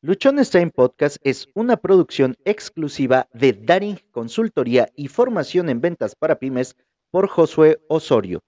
Luchones 0.00 0.50
Time 0.50 0.70
Podcast 0.70 1.16
es 1.24 1.48
una 1.54 1.76
producción 1.76 2.36
exclusiva 2.44 3.28
de 3.32 3.52
Daring 3.52 3.98
Consultoría 4.12 4.92
y 4.94 5.08
Formación 5.08 5.68
en 5.68 5.80
Ventas 5.80 6.14
para 6.14 6.38
Pymes 6.38 6.76
por 7.10 7.26
Josué 7.26 7.80
Osorio. 7.88 8.38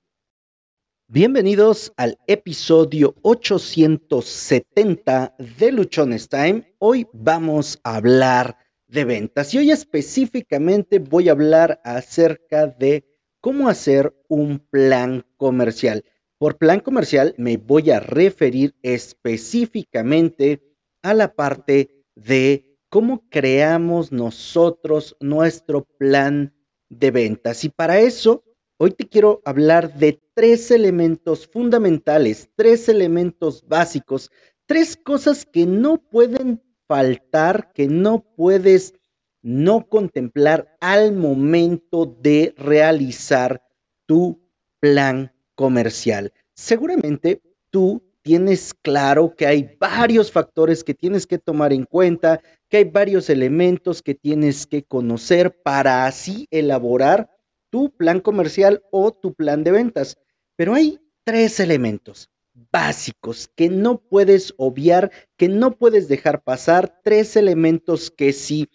Bienvenidos 1.09 1.93
al 1.97 2.19
episodio 2.29 3.17
870 3.23 5.35
de 5.59 5.73
Luchones 5.73 6.29
Time. 6.29 6.73
Hoy 6.79 7.09
vamos 7.13 7.81
a 7.83 7.97
hablar 7.97 8.57
de 8.87 9.05
ventas 9.05 9.53
y 9.53 9.59
hoy 9.59 9.73
específicamente 9.73 11.01
voy 11.01 11.31
a 11.31 11.33
hablar 11.33 11.81
acerca 11.83 12.69
de 12.69 13.05
cómo 13.41 13.69
hacer 13.69 14.15
un 14.29 14.61
plan 14.61 15.27
comercial. 15.37 16.05
Por 16.39 16.59
plan 16.59 16.79
comercial 16.79 17.35
me 17.39 17.57
voy 17.57 17.91
a 17.91 17.99
referir 17.99 18.77
específicamente 18.83 20.70
a 21.03 21.15
la 21.15 21.35
parte 21.35 22.05
de 22.15 22.79
cómo 22.89 23.29
creamos 23.31 24.13
nosotros 24.13 25.17
nuestro 25.21 25.85
plan 25.99 26.55
de 26.89 27.11
ventas. 27.11 27.65
Y 27.65 27.69
para 27.69 28.01
eso, 28.01 28.45
hoy 28.79 28.91
te 28.91 29.09
quiero 29.09 29.41
hablar 29.45 29.95
de 29.95 30.21
tres 30.35 30.71
elementos 30.71 31.47
fundamentales, 31.47 32.51
tres 32.57 32.89
elementos 32.89 33.67
básicos, 33.67 34.31
tres 34.67 34.97
cosas 34.97 35.47
que 35.47 35.67
no 35.67 35.99
pueden 35.99 36.63
faltar, 36.89 37.73
que 37.73 37.87
no 37.87 38.25
puedes 38.37 38.95
no 39.43 39.89
contemplar 39.89 40.77
al 40.81 41.13
momento 41.13 42.05
de 42.07 42.55
realizar 42.57 43.63
tu 44.07 44.41
plan 44.81 45.33
comercial. 45.55 46.33
Seguramente 46.55 47.43
tú 47.71 48.10
tienes 48.23 48.75
claro 48.75 49.35
que 49.37 49.47
hay 49.47 49.77
varios 49.79 50.31
factores 50.31 50.85
que 50.85 50.95
tienes 50.95 51.27
que 51.27 51.39
tomar 51.39 51.73
en 51.73 51.85
cuenta, 51.85 52.41
que 52.69 52.79
hay 52.79 52.85
varios 52.85 53.31
elementos 53.31 54.03
que 54.03 54.15
tienes 54.15 54.67
que 54.67 54.83
conocer 54.83 55.61
para 55.63 56.07
así 56.07 56.47
elaborar 56.51 57.31
tu 57.71 57.91
plan 57.97 58.21
comercial 58.21 58.83
o 58.91 59.13
tu 59.13 59.35
plan 59.35 59.65
de 59.65 59.73
ventas. 59.73 60.19
Pero 60.57 60.75
hay 60.75 60.99
tres 61.25 61.61
elementos 61.61 62.31
básicos 62.71 63.49
que 63.55 63.69
no 63.69 64.01
puedes 64.01 64.55
obviar, 64.59 65.11
que 65.37 65.49
no 65.49 65.77
puedes 65.77 66.09
dejar 66.09 66.43
pasar, 66.43 67.01
tres 67.03 67.37
elementos 67.37 68.11
que 68.11 68.33
si 68.33 68.69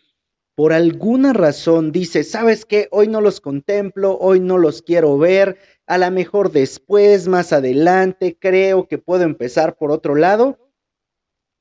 por 0.56 0.72
alguna 0.72 1.34
razón 1.34 1.92
dices, 1.92 2.32
¿sabes 2.32 2.66
qué? 2.66 2.88
Hoy 2.92 3.10
no 3.10 3.20
los 3.20 3.42
contemplo, 3.42 4.18
hoy 4.18 4.40
no 4.40 4.58
los 4.58 4.82
quiero 4.82 5.18
ver, 5.18 5.58
a 5.88 5.98
lo 5.98 6.10
mejor 6.12 6.52
después, 6.52 7.28
más 7.28 7.54
adelante, 7.54 8.38
creo 8.40 8.88
que 8.88 8.98
puedo 8.98 9.24
empezar 9.24 9.78
por 9.78 9.92
otro 9.92 10.16
lado, 10.16 10.58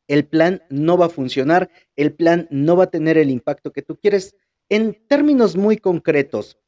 el 0.09 0.27
plan 0.27 0.63
no 0.69 0.99
va 0.99 1.07
a 1.07 1.11
funcionar, 1.11 1.71
el 1.97 2.15
plan 2.15 2.47
no 2.51 2.77
va 2.77 2.85
a 2.85 2.91
tener 2.91 3.19
el 3.19 3.31
impacto 3.31 3.73
que 3.73 3.83
tú 3.83 3.99
quieres. 3.99 4.37
En 4.69 5.07
términos 5.07 5.57
muy 5.57 5.77
concretos, 5.77 6.59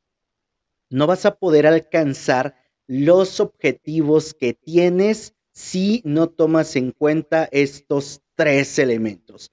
no 0.91 1.07
vas 1.07 1.27
a 1.27 1.37
poder 1.37 1.67
alcanzar 1.67 2.57
los 2.87 3.41
objetivos 3.41 4.35
que 4.35 4.55
tienes 4.55 5.35
si 5.53 6.03
no 6.05 6.29
tomas 6.29 6.77
en 6.77 6.93
cuenta 6.93 7.49
estos 7.51 8.23
tres 8.35 8.79
elementos. 8.79 9.53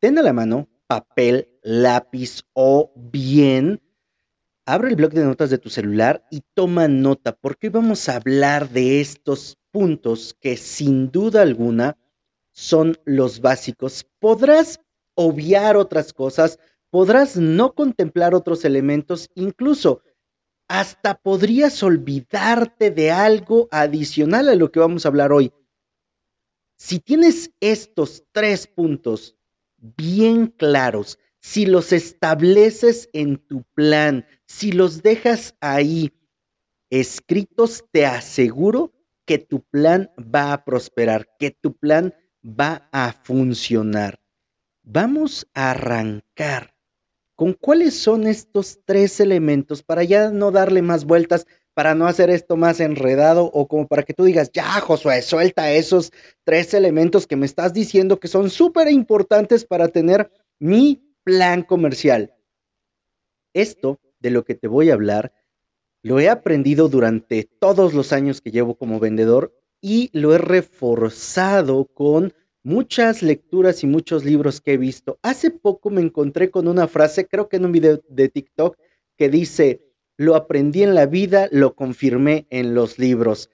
Ten 0.00 0.18
a 0.18 0.22
la 0.22 0.32
mano 0.32 0.68
papel, 0.86 1.48
lápiz 1.62 2.42
o 2.52 2.92
bien 2.96 3.80
abre 4.66 4.88
el 4.88 4.96
blog 4.96 5.12
de 5.12 5.24
notas 5.24 5.50
de 5.50 5.58
tu 5.58 5.70
celular 5.70 6.26
y 6.30 6.42
toma 6.54 6.88
nota, 6.88 7.36
porque 7.36 7.66
hoy 7.66 7.72
vamos 7.72 8.08
a 8.08 8.16
hablar 8.16 8.70
de 8.70 9.00
estos 9.00 9.58
puntos 9.70 10.36
que 10.40 10.56
sin 10.56 11.10
duda 11.10 11.42
alguna 11.42 11.98
son 12.52 12.96
los 13.04 13.40
básicos. 13.40 14.06
Podrás 14.18 14.80
obviar 15.14 15.76
otras 15.76 16.12
cosas, 16.12 16.58
podrás 16.90 17.36
no 17.36 17.74
contemplar 17.74 18.34
otros 18.34 18.64
elementos, 18.64 19.28
incluso 19.34 20.02
hasta 20.68 21.14
podrías 21.14 21.82
olvidarte 21.82 22.90
de 22.90 23.10
algo 23.10 23.68
adicional 23.70 24.48
a 24.48 24.54
lo 24.54 24.70
que 24.70 24.80
vamos 24.80 25.04
a 25.04 25.08
hablar 25.08 25.32
hoy. 25.32 25.52
Si 26.76 27.00
tienes 27.00 27.50
estos 27.60 28.24
tres 28.32 28.66
puntos 28.66 29.36
bien 29.76 30.46
claros, 30.46 31.18
si 31.44 31.66
los 31.66 31.92
estableces 31.92 33.10
en 33.12 33.36
tu 33.36 33.64
plan, 33.74 34.26
si 34.46 34.72
los 34.72 35.02
dejas 35.02 35.54
ahí 35.60 36.10
escritos, 36.88 37.84
te 37.92 38.06
aseguro 38.06 38.94
que 39.26 39.36
tu 39.36 39.60
plan 39.60 40.10
va 40.18 40.54
a 40.54 40.64
prosperar, 40.64 41.28
que 41.38 41.50
tu 41.50 41.76
plan 41.76 42.14
va 42.42 42.88
a 42.92 43.12
funcionar. 43.12 44.20
Vamos 44.84 45.46
a 45.52 45.72
arrancar 45.72 46.74
con 47.36 47.52
cuáles 47.52 47.94
son 47.94 48.26
estos 48.26 48.78
tres 48.86 49.20
elementos 49.20 49.82
para 49.82 50.02
ya 50.02 50.30
no 50.30 50.50
darle 50.50 50.80
más 50.80 51.04
vueltas, 51.04 51.46
para 51.74 51.94
no 51.94 52.06
hacer 52.06 52.30
esto 52.30 52.56
más 52.56 52.80
enredado 52.80 53.50
o 53.52 53.68
como 53.68 53.86
para 53.86 54.02
que 54.02 54.14
tú 54.14 54.24
digas, 54.24 54.50
ya 54.50 54.80
Josué, 54.80 55.20
suelta 55.20 55.70
esos 55.72 56.10
tres 56.42 56.72
elementos 56.72 57.26
que 57.26 57.36
me 57.36 57.44
estás 57.44 57.74
diciendo 57.74 58.18
que 58.18 58.28
son 58.28 58.48
súper 58.48 58.90
importantes 58.90 59.66
para 59.66 59.88
tener 59.88 60.30
mi 60.58 61.13
plan 61.24 61.62
comercial. 61.62 62.34
Esto 63.54 64.00
de 64.20 64.30
lo 64.30 64.44
que 64.44 64.54
te 64.54 64.68
voy 64.68 64.90
a 64.90 64.94
hablar 64.94 65.32
lo 66.02 66.20
he 66.20 66.28
aprendido 66.28 66.88
durante 66.88 67.48
todos 67.58 67.94
los 67.94 68.12
años 68.12 68.42
que 68.42 68.50
llevo 68.50 68.76
como 68.76 69.00
vendedor 69.00 69.54
y 69.80 70.10
lo 70.12 70.34
he 70.34 70.38
reforzado 70.38 71.86
con 71.86 72.34
muchas 72.62 73.22
lecturas 73.22 73.82
y 73.82 73.86
muchos 73.86 74.24
libros 74.24 74.60
que 74.60 74.74
he 74.74 74.76
visto. 74.76 75.18
Hace 75.22 75.50
poco 75.50 75.90
me 75.90 76.02
encontré 76.02 76.50
con 76.50 76.68
una 76.68 76.88
frase, 76.88 77.26
creo 77.26 77.48
que 77.48 77.56
en 77.56 77.64
un 77.64 77.72
video 77.72 78.02
de 78.08 78.28
TikTok, 78.28 78.76
que 79.16 79.28
dice, 79.30 79.82
lo 80.16 80.34
aprendí 80.34 80.82
en 80.82 80.94
la 80.94 81.06
vida, 81.06 81.48
lo 81.50 81.74
confirmé 81.74 82.46
en 82.50 82.74
los 82.74 82.98
libros 82.98 83.50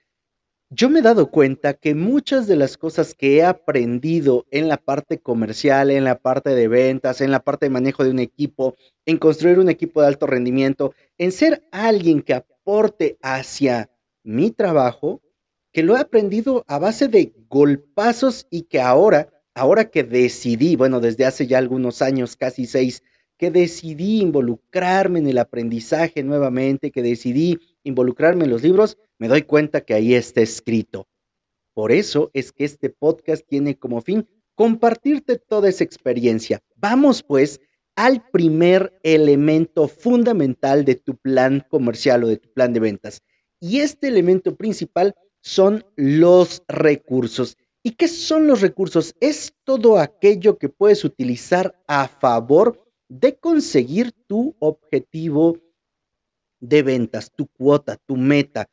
yo 0.72 0.88
me 0.88 1.00
he 1.00 1.03
dado 1.03 1.32
cuenta 1.32 1.75
que 1.75 1.97
muchas 1.97 2.47
de 2.47 2.54
las 2.54 2.76
cosas 2.76 3.14
que 3.14 3.36
he 3.36 3.44
aprendido 3.44 4.47
en 4.53 4.69
la 4.69 4.76
parte 4.76 5.19
comercial, 5.19 5.91
en 5.91 6.04
la 6.04 6.20
parte 6.20 6.50
de 6.50 6.69
ventas, 6.69 7.20
en 7.20 7.32
la 7.32 7.41
parte 7.41 7.66
de 7.66 7.70
manejo 7.70 8.04
de 8.04 8.10
un 8.10 8.20
equipo, 8.20 8.76
en 9.04 9.19
construir 9.19 9.59
un 9.59 9.69
equipo 9.69 10.00
de 10.00 10.06
alto 10.06 10.28
rendimiento, 10.28 10.94
en 11.19 11.32
ser 11.32 11.66
alguien 11.72 12.22
que 12.22 12.34
aporte 12.34 13.19
hacia 13.20 13.91
mi 14.22 14.53
trabajo, 14.53 15.20
que 15.72 15.82
lo 15.82 15.97
he 15.97 16.00
aprendido 16.00 16.64
a 16.69 16.78
base 16.78 17.09
de 17.09 17.32
golpazos 17.48 18.47
y 18.48 18.62
que 18.62 18.80
ahora, 18.80 19.28
ahora 19.54 19.91
que 19.91 20.04
decidí, 20.04 20.76
bueno, 20.76 21.00
desde 21.00 21.26
hace 21.26 21.48
ya 21.48 21.59
algunos 21.59 22.00
años, 22.00 22.36
casi 22.36 22.66
seis, 22.66 23.03
que 23.36 23.50
decidí 23.50 24.20
involucrarme 24.20 25.19
en 25.19 25.26
el 25.26 25.38
aprendizaje 25.38 26.22
nuevamente, 26.22 26.92
que 26.92 27.03
decidí 27.03 27.59
involucrarme 27.84 28.44
en 28.44 28.50
los 28.50 28.62
libros, 28.62 28.98
me 29.18 29.28
doy 29.28 29.42
cuenta 29.42 29.82
que 29.82 29.94
ahí 29.94 30.14
está 30.14 30.41
escrito. 30.41 31.08
Por 31.74 31.92
eso 31.92 32.30
es 32.34 32.52
que 32.52 32.64
este 32.64 32.91
podcast 32.91 33.46
tiene 33.46 33.78
como 33.78 34.00
fin 34.00 34.28
compartirte 34.54 35.38
toda 35.38 35.68
esa 35.68 35.84
experiencia. 35.84 36.60
Vamos 36.76 37.22
pues 37.22 37.60
al 37.96 38.28
primer 38.30 38.98
elemento 39.02 39.88
fundamental 39.88 40.84
de 40.84 40.96
tu 40.96 41.16
plan 41.16 41.64
comercial 41.68 42.24
o 42.24 42.28
de 42.28 42.36
tu 42.36 42.52
plan 42.52 42.72
de 42.72 42.80
ventas. 42.80 43.22
Y 43.60 43.80
este 43.80 44.08
elemento 44.08 44.56
principal 44.56 45.14
son 45.42 45.84
los 45.97 46.62
recursos. 46.68 47.56
¿Y 47.82 47.92
qué 47.92 48.08
son 48.08 48.47
los 48.47 48.60
recursos? 48.60 49.14
Es 49.20 49.54
todo 49.64 49.98
aquello 49.98 50.58
que 50.58 50.68
puedes 50.68 51.04
utilizar 51.04 51.82
a 51.86 52.08
favor 52.08 52.84
de 53.08 53.36
conseguir 53.36 54.12
tu 54.26 54.54
objetivo 54.58 55.58
de 56.60 56.82
ventas, 56.82 57.32
tu 57.34 57.47
cuota, 57.47 57.97
tu 57.97 58.16
meta. 58.16 58.69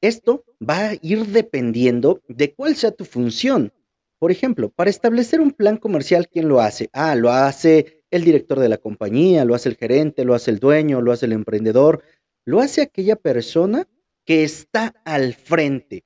Esto 0.00 0.44
va 0.66 0.90
a 0.90 0.94
ir 1.02 1.26
dependiendo 1.26 2.22
de 2.28 2.54
cuál 2.54 2.76
sea 2.76 2.92
tu 2.92 3.04
función. 3.04 3.72
Por 4.18 4.30
ejemplo, 4.30 4.70
para 4.70 4.90
establecer 4.90 5.40
un 5.40 5.50
plan 5.50 5.76
comercial, 5.76 6.28
¿quién 6.28 6.48
lo 6.48 6.60
hace? 6.60 6.88
Ah, 6.92 7.14
lo 7.14 7.30
hace 7.30 8.02
el 8.10 8.24
director 8.24 8.58
de 8.58 8.68
la 8.68 8.78
compañía, 8.78 9.44
lo 9.44 9.54
hace 9.54 9.68
el 9.68 9.76
gerente, 9.76 10.24
lo 10.24 10.34
hace 10.34 10.50
el 10.50 10.58
dueño, 10.58 11.00
lo 11.00 11.12
hace 11.12 11.26
el 11.26 11.32
emprendedor, 11.32 12.02
lo 12.44 12.60
hace 12.60 12.82
aquella 12.82 13.16
persona 13.16 13.88
que 14.24 14.44
está 14.44 14.94
al 15.04 15.34
frente. 15.34 16.04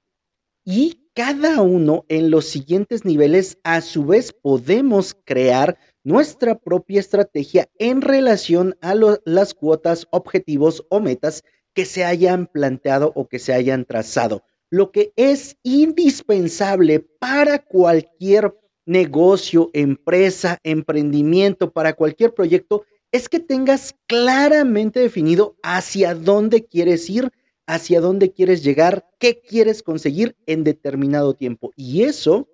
Y 0.64 1.08
cada 1.14 1.60
uno 1.62 2.04
en 2.08 2.30
los 2.30 2.46
siguientes 2.46 3.04
niveles, 3.04 3.58
a 3.64 3.80
su 3.80 4.04
vez, 4.04 4.32
podemos 4.32 5.16
crear 5.24 5.78
nuestra 6.04 6.58
propia 6.58 7.00
estrategia 7.00 7.68
en 7.78 8.02
relación 8.02 8.76
a 8.80 8.94
las 9.24 9.54
cuotas, 9.54 10.06
objetivos 10.10 10.86
o 10.90 11.00
metas 11.00 11.42
que 11.72 11.86
se 11.86 12.04
hayan 12.04 12.46
planteado 12.46 13.12
o 13.16 13.26
que 13.26 13.38
se 13.38 13.52
hayan 13.52 13.84
trazado. 13.84 14.44
Lo 14.70 14.92
que 14.92 15.12
es 15.16 15.56
indispensable 15.62 17.00
para 17.00 17.58
cualquier 17.58 18.54
negocio, 18.86 19.70
empresa, 19.72 20.58
emprendimiento, 20.62 21.72
para 21.72 21.94
cualquier 21.94 22.34
proyecto, 22.34 22.84
es 23.10 23.28
que 23.28 23.40
tengas 23.40 23.94
claramente 24.06 25.00
definido 25.00 25.56
hacia 25.62 26.14
dónde 26.14 26.66
quieres 26.66 27.08
ir, 27.08 27.30
hacia 27.66 28.00
dónde 28.00 28.32
quieres 28.32 28.62
llegar, 28.62 29.08
qué 29.18 29.40
quieres 29.40 29.82
conseguir 29.82 30.36
en 30.46 30.64
determinado 30.64 31.34
tiempo. 31.34 31.72
Y 31.76 32.02
eso 32.02 32.48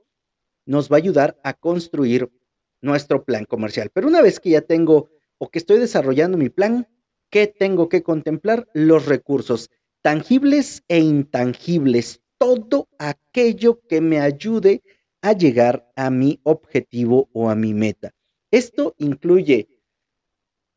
nos 0.67 0.91
va 0.91 0.97
a 0.97 0.99
ayudar 0.99 1.41
a 1.43 1.55
construir 1.55 2.31
nuestro 2.81 3.25
plan 3.25 3.45
comercial. 3.45 3.91
Pero 3.93 4.09
una 4.09 4.23
vez 4.23 4.41
que 4.41 4.51
ya 4.51 4.63
tengo 4.63 5.11
o 5.39 5.51
que 5.51 5.59
estoy 5.59 5.79
desarrollando 5.79 6.37
mi 6.39 6.49
plan, 6.49 6.89
¿qué 7.31 7.47
tengo 7.47 7.89
que 7.89 8.03
contemplar? 8.03 8.69
Los 8.75 9.07
recursos 9.07 9.71
tangibles 10.03 10.83
e 10.89 10.99
intangibles, 10.99 12.23
todo 12.39 12.89
aquello 12.99 13.81
que 13.89 14.01
me 14.01 14.21
ayude 14.21 14.83
a 15.23 15.33
llegar 15.33 15.91
a 15.97 16.11
mi 16.11 16.41
objetivo 16.43 17.29
o 17.33 17.51
a 17.51 17.55
mi 17.55 17.75
meta. 17.75 18.13
Esto 18.51 18.95
incluye 18.99 19.69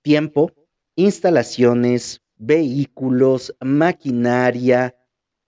tiempo, 0.02 0.52
instalaciones, 0.96 2.22
vehículos, 2.36 3.56
maquinaria, 3.62 4.96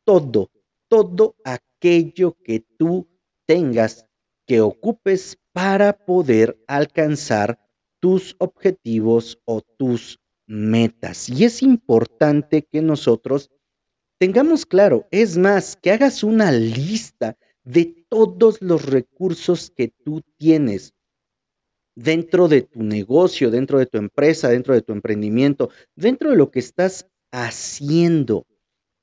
todo, 0.05 0.49
todo 0.87 1.35
aquello 1.43 2.37
que 2.43 2.61
tú 2.77 3.07
tengas 3.45 4.05
que 4.47 4.61
ocupes 4.61 5.37
para 5.55 5.93
poder 5.93 6.61
alcanzar 6.67 7.57
tus 8.01 8.35
objetivos 8.39 9.39
o 9.45 9.61
tus 9.61 10.19
metas. 10.45 11.29
Y 11.29 11.45
es 11.45 11.63
importante 11.63 12.67
que 12.69 12.81
nosotros 12.81 13.49
tengamos 14.19 14.65
claro, 14.65 15.07
es 15.11 15.37
más, 15.37 15.77
que 15.77 15.91
hagas 15.91 16.25
una 16.25 16.51
lista 16.51 17.37
de 17.63 18.05
todos 18.09 18.61
los 18.61 18.85
recursos 18.85 19.71
que 19.73 19.87
tú 19.87 20.21
tienes 20.37 20.93
dentro 21.95 22.49
de 22.49 22.63
tu 22.63 22.83
negocio, 22.83 23.49
dentro 23.49 23.79
de 23.79 23.85
tu 23.85 23.97
empresa, 23.97 24.49
dentro 24.49 24.73
de 24.73 24.81
tu 24.81 24.91
emprendimiento, 24.91 25.69
dentro 25.95 26.31
de 26.31 26.35
lo 26.35 26.51
que 26.51 26.59
estás 26.59 27.07
haciendo, 27.31 28.45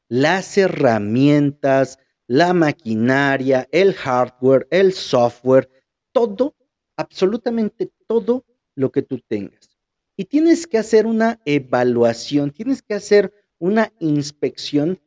las 0.06 0.58
herramientas, 0.58 1.98
la 2.26 2.52
maquinaria, 2.52 3.66
el 3.72 3.94
hardware, 3.94 4.68
el 4.70 4.92
software, 4.92 5.70
todo, 6.12 6.54
absolutamente 6.96 7.90
todo 8.06 8.44
lo 8.74 8.92
que 8.92 9.02
tú 9.02 9.18
tengas. 9.26 9.76
Y 10.16 10.26
tienes 10.26 10.66
que 10.66 10.78
hacer 10.78 11.06
una 11.06 11.40
evaluación, 11.44 12.50
tienes 12.50 12.82
que 12.82 12.94
hacer 12.94 13.32
una 13.58 13.92
inspección 13.98 15.00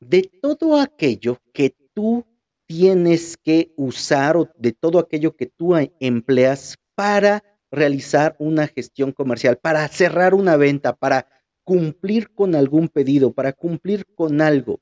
de 0.00 0.22
todo 0.22 0.78
aquello 0.78 1.38
que 1.52 1.74
tú 1.94 2.24
tienes 2.66 3.36
que 3.36 3.72
usar 3.76 4.36
o 4.36 4.48
de 4.56 4.72
todo 4.72 4.98
aquello 4.98 5.34
que 5.34 5.46
tú 5.46 5.74
empleas 5.98 6.78
para 6.94 7.42
realizar 7.70 8.36
una 8.38 8.66
gestión 8.66 9.12
comercial, 9.12 9.58
para 9.58 9.86
cerrar 9.88 10.34
una 10.34 10.56
venta, 10.56 10.94
para 10.94 11.26
cumplir 11.64 12.30
con 12.32 12.54
algún 12.54 12.88
pedido, 12.88 13.32
para 13.32 13.52
cumplir 13.52 14.06
con 14.14 14.40
algo. 14.40 14.80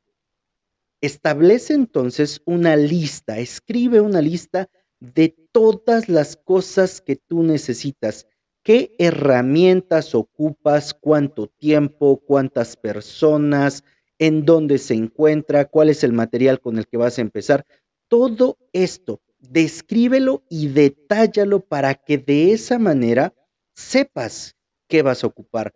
Establece 1.00 1.74
entonces 1.74 2.40
una 2.44 2.76
lista, 2.76 3.38
escribe 3.38 4.00
una 4.00 4.20
lista 4.20 4.68
de 5.00 5.34
todas 5.52 6.08
las 6.08 6.36
cosas 6.36 7.00
que 7.00 7.16
tú 7.16 7.42
necesitas. 7.42 8.26
¿Qué 8.62 8.94
herramientas 8.98 10.14
ocupas? 10.14 10.94
¿Cuánto 10.94 11.46
tiempo? 11.46 12.20
¿Cuántas 12.24 12.76
personas? 12.76 13.84
¿En 14.18 14.44
dónde 14.44 14.78
se 14.78 14.94
encuentra? 14.94 15.64
¿Cuál 15.66 15.90
es 15.90 16.04
el 16.04 16.12
material 16.12 16.60
con 16.60 16.78
el 16.78 16.86
que 16.86 16.96
vas 16.96 17.18
a 17.18 17.22
empezar? 17.22 17.64
Todo 18.08 18.58
esto 18.72 19.20
descríbelo 19.38 20.42
y 20.48 20.68
detállalo 20.68 21.60
para 21.60 21.94
que 21.94 22.18
de 22.18 22.52
esa 22.52 22.78
manera 22.78 23.34
sepas 23.74 24.56
qué 24.88 25.02
vas 25.02 25.24
a 25.24 25.28
ocupar. 25.28 25.72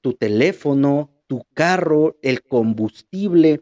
Tu 0.00 0.14
teléfono, 0.14 1.10
tu 1.26 1.44
carro, 1.54 2.16
el 2.22 2.42
combustible. 2.42 3.60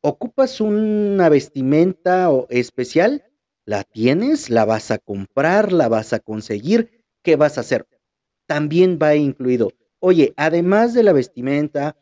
¿Ocupas 0.00 0.60
una 0.60 1.28
vestimenta 1.28 2.30
especial? 2.48 3.24
¿La 3.66 3.84
tienes? 3.84 4.50
¿La 4.50 4.64
vas 4.64 4.90
a 4.90 4.98
comprar? 4.98 5.72
¿La 5.72 5.88
vas 5.88 6.12
a 6.12 6.20
conseguir? 6.20 7.04
¿Qué 7.22 7.36
vas 7.36 7.58
a 7.58 7.62
hacer? 7.62 7.86
También 8.46 8.98
va 9.00 9.14
incluido. 9.14 9.72
Oye, 9.98 10.32
además 10.36 10.94
de 10.94 11.02
la 11.02 11.12
vestimenta, 11.12 11.96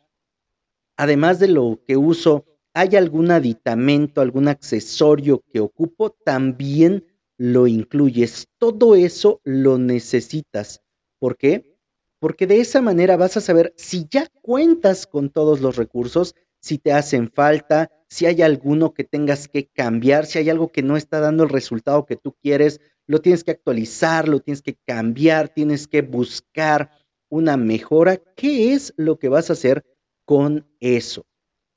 además 0.96 1.38
de 1.40 1.48
lo 1.48 1.80
que 1.86 1.96
uso 1.96 2.44
hay 2.74 2.94
algún 2.96 3.30
aditamento, 3.32 4.20
algún 4.20 4.46
accesorio 4.46 5.42
que 5.52 5.60
ocupo, 5.60 6.10
también 6.10 7.06
lo 7.36 7.66
incluyes. 7.66 8.46
Todo 8.58 8.94
eso 8.94 9.40
lo 9.42 9.78
necesitas. 9.78 10.82
¿Por 11.18 11.36
qué? 11.36 11.76
Porque 12.20 12.46
de 12.46 12.60
esa 12.60 12.80
manera 12.80 13.16
vas 13.16 13.36
a 13.36 13.40
saber 13.40 13.74
si 13.76 14.06
ya 14.08 14.28
cuentas 14.42 15.06
con 15.06 15.30
todos 15.30 15.60
los 15.60 15.76
recursos, 15.76 16.34
si 16.60 16.78
te 16.78 16.92
hacen 16.92 17.30
falta, 17.30 17.90
si 18.08 18.26
hay 18.26 18.42
alguno 18.42 18.94
que 18.94 19.04
tengas 19.04 19.48
que 19.48 19.68
cambiar, 19.68 20.26
si 20.26 20.38
hay 20.38 20.50
algo 20.50 20.68
que 20.72 20.82
no 20.82 20.96
está 20.96 21.20
dando 21.20 21.44
el 21.44 21.50
resultado 21.50 22.06
que 22.06 22.16
tú 22.16 22.36
quieres, 22.40 22.80
lo 23.06 23.20
tienes 23.20 23.44
que 23.44 23.52
actualizar, 23.52 24.28
lo 24.28 24.40
tienes 24.40 24.62
que 24.62 24.76
cambiar, 24.86 25.48
tienes 25.48 25.86
que 25.86 26.02
buscar 26.02 26.90
una 27.28 27.56
mejora. 27.56 28.16
¿Qué 28.16 28.72
es 28.72 28.94
lo 28.96 29.18
que 29.18 29.28
vas 29.28 29.50
a 29.50 29.54
hacer 29.54 29.84
con 30.24 30.66
eso? 30.80 31.26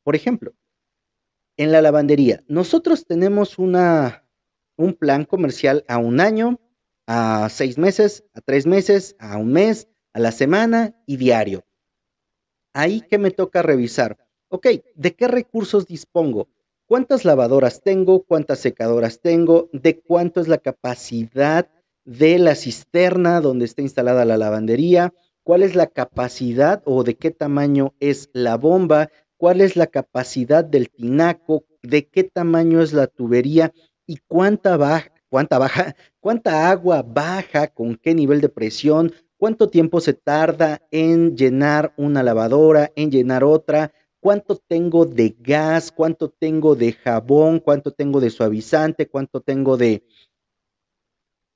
Por 0.03 0.15
ejemplo, 0.15 0.53
en 1.57 1.71
la 1.71 1.81
lavandería. 1.81 2.43
Nosotros 2.47 3.05
tenemos 3.05 3.59
una, 3.59 4.25
un 4.77 4.93
plan 4.93 5.25
comercial 5.25 5.85
a 5.87 5.97
un 5.97 6.19
año, 6.19 6.59
a 7.07 7.49
seis 7.49 7.77
meses, 7.77 8.23
a 8.33 8.41
tres 8.41 8.65
meses, 8.65 9.15
a 9.19 9.37
un 9.37 9.51
mes, 9.51 9.87
a 10.13 10.19
la 10.19 10.31
semana 10.31 10.95
y 11.05 11.17
diario. 11.17 11.65
Ahí 12.73 13.01
que 13.01 13.17
me 13.17 13.31
toca 13.31 13.61
revisar. 13.61 14.17
Ok, 14.53 14.67
¿de 14.95 15.15
qué 15.15 15.27
recursos 15.27 15.87
dispongo? 15.87 16.49
¿Cuántas 16.85 17.25
lavadoras 17.25 17.81
tengo? 17.81 18.23
¿Cuántas 18.23 18.59
secadoras 18.59 19.21
tengo? 19.21 19.69
¿De 19.71 19.99
cuánto 19.99 20.41
es 20.41 20.47
la 20.47 20.57
capacidad 20.57 21.69
de 22.03 22.37
la 22.37 22.55
cisterna 22.55 23.39
donde 23.39 23.65
está 23.65 23.81
instalada 23.81 24.25
la 24.25 24.37
lavandería? 24.37 25.13
¿Cuál 25.43 25.63
es 25.63 25.75
la 25.75 25.87
capacidad 25.87 26.83
o 26.85 27.03
de 27.03 27.15
qué 27.15 27.31
tamaño 27.31 27.95
es 27.99 28.29
la 28.33 28.57
bomba? 28.57 29.09
cuál 29.41 29.61
es 29.61 29.75
la 29.75 29.87
capacidad 29.87 30.63
del 30.63 30.91
tinaco, 30.91 31.65
de 31.81 32.07
qué 32.07 32.23
tamaño 32.23 32.79
es 32.79 32.93
la 32.93 33.07
tubería 33.07 33.73
y 34.05 34.17
cuánta 34.27 34.77
baja, 34.77 35.11
cuánta 35.29 35.57
baja, 35.57 35.95
cuánta 36.19 36.69
agua 36.69 37.01
baja, 37.01 37.69
con 37.69 37.95
qué 37.95 38.13
nivel 38.13 38.39
de 38.39 38.49
presión, 38.49 39.11
cuánto 39.37 39.67
tiempo 39.67 39.99
se 39.99 40.13
tarda 40.13 40.83
en 40.91 41.35
llenar 41.35 41.91
una 41.97 42.21
lavadora, 42.21 42.91
en 42.95 43.09
llenar 43.09 43.43
otra, 43.43 43.91
cuánto 44.21 44.55
tengo 44.55 45.05
de 45.05 45.35
gas, 45.39 45.91
cuánto 45.91 46.29
tengo 46.29 46.75
de 46.75 46.93
jabón, 46.93 47.59
cuánto 47.59 47.91
tengo 47.91 48.21
de 48.21 48.29
suavizante, 48.29 49.07
cuánto 49.09 49.41
tengo 49.41 49.75
de 49.75 50.05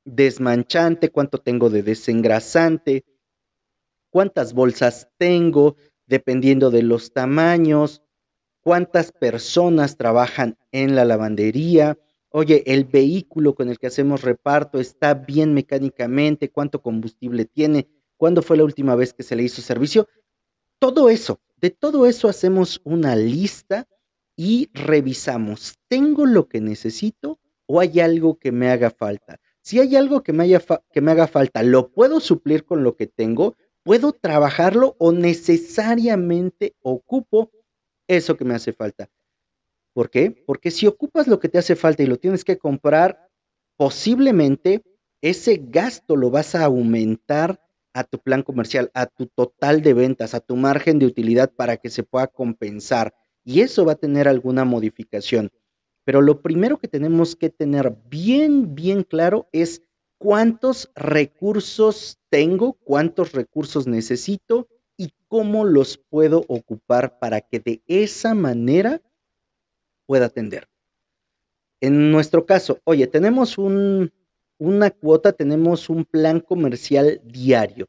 desmanchante, 0.03 1.09
cuánto 1.09 1.37
tengo 1.37 1.69
de 1.69 1.83
desengrasante, 1.83 3.05
cuántas 4.09 4.53
bolsas 4.53 5.09
tengo, 5.17 5.77
dependiendo 6.07 6.71
de 6.71 6.81
los 6.81 7.13
tamaños, 7.13 8.01
cuántas 8.61 9.11
personas 9.11 9.95
trabajan 9.95 10.57
en 10.71 10.95
la 10.95 11.05
lavandería, 11.05 11.97
oye, 12.29 12.63
el 12.65 12.85
vehículo 12.85 13.53
con 13.53 13.69
el 13.69 13.77
que 13.77 13.87
hacemos 13.87 14.23
reparto 14.23 14.79
está 14.79 15.13
bien 15.13 15.53
mecánicamente, 15.53 16.49
cuánto 16.49 16.81
combustible 16.81 17.45
tiene, 17.45 17.87
cuándo 18.17 18.41
fue 18.41 18.57
la 18.57 18.63
última 18.63 18.95
vez 18.95 19.13
que 19.13 19.23
se 19.23 19.35
le 19.35 19.43
hizo 19.43 19.61
servicio. 19.61 20.07
Todo 20.79 21.09
eso, 21.09 21.39
de 21.65 21.71
todo 21.71 22.05
eso 22.05 22.29
hacemos 22.29 22.79
una 22.83 23.15
lista 23.15 23.87
y 24.37 24.69
revisamos, 24.71 25.73
¿tengo 25.87 26.27
lo 26.27 26.47
que 26.47 26.61
necesito 26.61 27.39
o 27.65 27.79
hay 27.79 28.01
algo 28.01 28.37
que 28.37 28.51
me 28.51 28.69
haga 28.69 28.91
falta? 28.91 29.39
Si 29.61 29.79
hay 29.79 29.95
algo 29.95 30.21
que 30.21 30.31
me, 30.31 30.47
que 30.91 31.01
me 31.01 31.09
haga 31.09 31.25
falta, 31.25 31.63
¿lo 31.63 31.91
puedo 31.91 32.19
suplir 32.19 32.65
con 32.65 32.83
lo 32.83 32.95
que 32.95 33.07
tengo? 33.07 33.55
¿Puedo 33.81 34.13
trabajarlo 34.13 34.95
o 34.99 35.11
necesariamente 35.11 36.75
ocupo 36.83 37.49
eso 38.07 38.37
que 38.37 38.45
me 38.45 38.53
hace 38.53 38.71
falta? 38.71 39.09
¿Por 39.91 40.11
qué? 40.11 40.29
Porque 40.45 40.69
si 40.69 40.85
ocupas 40.85 41.25
lo 41.25 41.39
que 41.39 41.49
te 41.49 41.57
hace 41.57 41.75
falta 41.75 42.03
y 42.03 42.05
lo 42.05 42.17
tienes 42.17 42.43
que 42.43 42.59
comprar, 42.59 43.27
posiblemente 43.75 44.83
ese 45.19 45.59
gasto 45.65 46.15
lo 46.15 46.29
vas 46.29 46.53
a 46.53 46.65
aumentar 46.65 47.59
a 47.95 48.03
tu 48.03 48.19
plan 48.19 48.43
comercial, 48.43 48.91
a 48.93 49.05
tu 49.05 49.27
total 49.27 49.81
de 49.81 49.93
ventas, 49.93 50.33
a 50.33 50.41
tu 50.41 50.57
margen 50.57 50.99
de 50.99 51.05
utilidad 51.05 51.53
para 51.53 51.77
que 51.77 51.89
se 51.89 52.03
pueda 52.03 52.27
compensar. 52.27 53.15
Y 53.45 53.61
eso 53.61 53.85
va 53.85 53.93
a 53.93 53.95
tener 53.95 54.27
alguna 54.27 54.65
modificación. 54.65 55.49
Pero 56.03 56.21
lo 56.21 56.41
primero 56.41 56.77
que 56.77 56.89
tenemos 56.89 57.37
que 57.37 57.49
tener 57.49 57.95
bien, 58.09 58.75
bien 58.75 59.03
claro 59.03 59.47
es 59.53 59.81
cuántos 60.17 60.91
recursos 60.93 62.19
tengo, 62.29 62.73
cuántos 62.73 63.31
recursos 63.31 63.87
necesito 63.87 64.67
y 64.97 65.13
cómo 65.29 65.63
los 65.63 65.97
puedo 65.97 66.43
ocupar 66.49 67.17
para 67.17 67.39
que 67.39 67.61
de 67.61 67.81
esa 67.87 68.33
manera 68.33 69.01
pueda 70.05 70.25
atender. 70.25 70.67
En 71.79 72.11
nuestro 72.11 72.45
caso, 72.45 72.81
oye, 72.83 73.07
tenemos 73.07 73.57
una 74.57 74.91
cuota, 74.91 75.33
tenemos 75.33 75.89
un 75.89 76.05
plan 76.05 76.39
comercial 76.39 77.21
diario. 77.23 77.87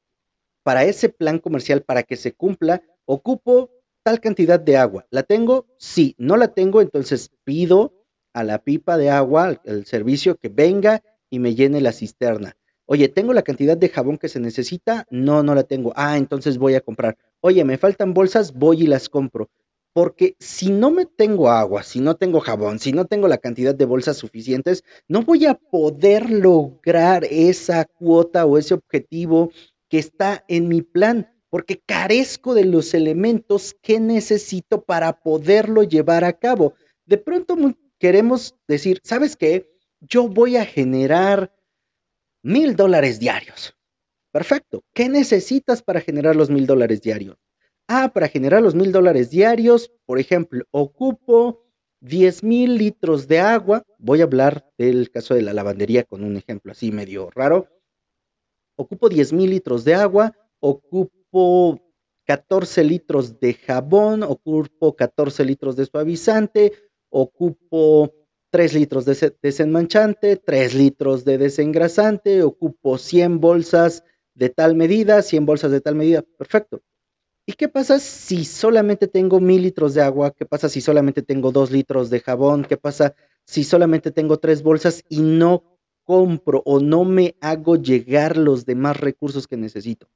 Para 0.63 0.85
ese 0.85 1.09
plan 1.09 1.39
comercial, 1.39 1.83
para 1.83 2.03
que 2.03 2.17
se 2.17 2.33
cumpla, 2.33 2.83
ocupo 3.05 3.71
tal 4.03 4.21
cantidad 4.21 4.59
de 4.59 4.77
agua. 4.77 5.07
¿La 5.11 5.23
tengo? 5.23 5.67
Sí. 5.79 6.15
¿No 6.19 6.37
la 6.37 6.49
tengo? 6.49 6.81
Entonces 6.81 7.31
pido 7.45 7.93
a 8.33 8.45
la 8.45 8.59
pipa 8.59 8.99
de 8.99 9.11
agua, 9.11 9.61
el 9.65 9.87
servicio 9.87 10.37
que 10.37 10.49
venga 10.49 11.03
y 11.31 11.39
me 11.39 11.55
llene 11.55 11.81
la 11.81 11.93
cisterna. 11.93 12.57
Oye, 12.85 13.09
¿tengo 13.09 13.33
la 13.33 13.43
cantidad 13.43 13.77
de 13.77 13.89
jabón 13.89 14.17
que 14.19 14.29
se 14.29 14.39
necesita? 14.39 15.07
No, 15.11 15.43
no 15.43 15.55
la 15.55 15.65
tengo. 15.65 15.93
Ah, 15.97 16.17
entonces 16.17 16.57
voy 16.57 16.75
a 16.75 16.81
comprar. 16.81 17.17
Oye, 17.41 17.65
me 17.65 17.79
faltan 17.79 18.15
bolsas, 18.15 18.53
voy 18.53 18.83
y 18.83 18.87
las 18.87 19.09
compro. 19.09 19.51
Porque 19.97 20.37
si 20.39 20.71
no 20.73 20.91
me 20.91 21.07
tengo 21.07 21.49
agua, 21.49 21.83
si 21.83 22.01
no 22.01 22.17
tengo 22.17 22.41
jabón, 22.41 22.79
si 22.81 22.93
no 22.93 23.07
tengo 23.07 23.29
la 23.29 23.39
cantidad 23.39 23.75
de 23.75 23.87
bolsas 23.87 24.19
suficientes, 24.19 24.85
no 25.09 25.23
voy 25.23 25.47
a 25.47 25.55
poder 25.55 26.29
lograr 26.29 27.25
esa 27.25 27.87
cuota 27.87 28.45
o 28.45 28.59
ese 28.59 28.75
objetivo 28.75 29.53
que 29.89 29.99
está 29.99 30.45
en 30.49 30.69
mi 30.69 30.83
plan, 30.83 31.35
porque 31.49 31.81
carezco 31.81 32.53
de 32.53 32.67
los 32.67 32.93
elementos 32.93 33.75
que 33.81 33.99
necesito 33.99 34.85
para 34.85 35.19
poderlo 35.23 35.83
llevar 35.83 36.25
a 36.25 36.35
cabo. 36.35 36.75
De 37.07 37.17
pronto 37.17 37.57
queremos 37.99 38.55
decir, 38.69 39.01
¿sabes 39.03 39.35
qué? 39.35 39.73
Yo 40.01 40.29
voy 40.29 40.59
a 40.59 40.67
generar 40.67 41.57
mil 42.43 42.77
dólares 42.77 43.19
diarios. 43.19 43.75
Perfecto. 44.31 44.85
¿Qué 44.93 45.09
necesitas 45.09 45.81
para 45.81 46.03
generar 46.03 46.37
los 46.37 46.51
mil 46.51 46.67
dólares 46.67 47.01
diarios? 47.01 47.39
Ah, 47.89 48.11
para 48.13 48.29
generar 48.29 48.63
los 48.63 48.75
mil 48.75 48.91
dólares 48.91 49.31
diarios, 49.31 49.93
por 50.07 50.19
ejemplo, 50.19 50.65
ocupo 50.73 51.63
10 52.01 52.43
mil 52.43 52.79
litros 52.79 53.29
de 53.29 53.39
agua. 53.39 53.85
Voy 53.99 54.21
a 54.21 54.25
hablar 54.25 54.69
del 54.77 55.11
caso 55.11 55.35
de 55.35 55.43
la 55.43 55.53
lavandería 55.53 56.03
con 56.03 56.25
un 56.25 56.37
ejemplo 56.37 56.73
así 56.73 56.91
medio 56.91 57.31
raro. 57.31 57.69
Ocupo 58.77 59.09
10 59.09 59.33
mil 59.33 59.51
litros 59.51 59.85
de 59.85 59.95
agua, 59.95 60.37
ocupo 60.59 61.81
14 62.27 62.83
litros 62.83 63.39
de 63.39 63.55
jabón, 63.55 64.25
ocupo 64.25 64.97
14 64.97 65.45
litros 65.45 65.77
de 65.77 65.87
suavizante, 65.87 66.73
ocupo 67.09 68.13
3 68.51 68.75
litros 68.75 69.05
de 69.05 69.37
desenmanchante, 69.41 70.37
3 70.37 70.75
litros 70.75 71.25
de 71.25 71.39
desengrasante, 71.39 72.43
ocupo 72.43 72.99
100 72.99 73.41
bolsas 73.41 74.03
de 74.35 74.49
tal 74.51 74.75
medida, 74.75 75.23
100 75.23 75.47
bolsas 75.47 75.71
de 75.71 75.81
tal 75.81 75.95
medida. 75.95 76.23
Perfecto. 76.37 76.83
¿Y 77.49 77.53
qué 77.53 77.69
pasa 77.69 78.01
si 78.01 78.45
solamente 78.45 79.07
tengo 79.07 79.39
mil 79.39 79.63
litros 79.63 79.95
de 79.95 80.03
agua? 80.03 80.33
¿Qué 80.33 80.45
pasa 80.45 80.69
si 80.69 80.81
solamente 80.81 81.23
tengo 81.23 81.53
dos 81.53 81.71
litros 81.71 82.11
de 82.11 82.19
jabón? 82.19 82.65
¿Qué 82.65 82.77
pasa 82.77 83.15
si 83.45 83.63
solamente 83.63 84.11
tengo 84.11 84.39
tres 84.39 84.65
bolsas 84.65 85.05
y 85.09 85.21
no 85.21 85.63
compro 86.03 86.63
o 86.67 86.81
no 86.81 87.05
me 87.05 87.37
hago 87.41 87.77
llegar 87.77 88.37
los 88.37 88.67
demás 88.67 88.97
recursos 88.97 89.47
que 89.47 89.57
necesito? 89.57 90.09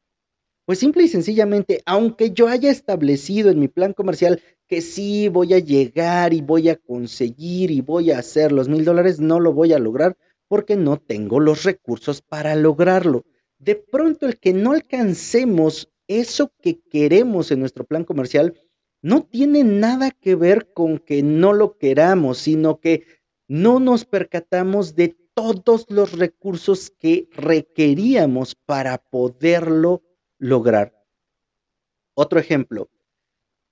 Pues 0.67 0.81
simple 0.81 1.05
y 1.05 1.09
sencillamente, 1.09 1.83
aunque 1.87 2.33
yo 2.33 2.49
haya 2.49 2.69
establecido 2.69 3.51
en 3.51 3.61
mi 3.61 3.69
plan 3.69 3.93
comercial 3.93 4.43
que 4.67 4.81
sí 4.81 5.29
voy 5.29 5.55
a 5.55 5.61
llegar 5.61 6.35
y 6.35 6.41
voy 6.41 6.69
a 6.69 6.77
conseguir 6.77 7.71
y 7.71 7.81
voy 7.81 8.11
a 8.11 8.19
hacer 8.19 8.51
los 8.51 8.69
mil 8.69 8.85
dólares, 8.85 9.21
no 9.21 9.39
lo 9.39 9.53
voy 9.53 9.73
a 9.73 9.79
lograr 9.79 10.17
porque 10.49 10.75
no 10.75 10.97
tengo 10.97 11.39
los 11.39 11.63
recursos 11.63 12.23
para 12.23 12.57
lograrlo. 12.57 13.25
De 13.61 13.77
pronto 13.77 14.27
el 14.27 14.41
que 14.41 14.53
no 14.53 14.73
alcancemos 14.73 15.89
eso 16.11 16.53
que 16.61 16.81
queremos 16.81 17.53
en 17.53 17.61
nuestro 17.61 17.85
plan 17.85 18.05
comercial 18.05 18.61
no 19.01 19.23
tiene 19.23 19.63
nada 19.63 20.11
que 20.11 20.35
ver 20.35 20.73
con 20.73 20.99
que 20.99 21.23
no 21.23 21.53
lo 21.53 21.79
queramos, 21.79 22.39
sino 22.39 22.81
que 22.81 23.07
no 23.47 23.79
nos 23.79 24.05
percatamos 24.05 24.97
de 24.97 25.17
todos 25.35 25.87
los 25.89 26.19
recursos 26.19 26.91
que 26.91 27.29
requeríamos 27.31 28.57
para 28.57 28.99
poderlo 28.99 30.03
lograr. 30.39 31.01
Otro 32.15 32.41
ejemplo. 32.41 32.91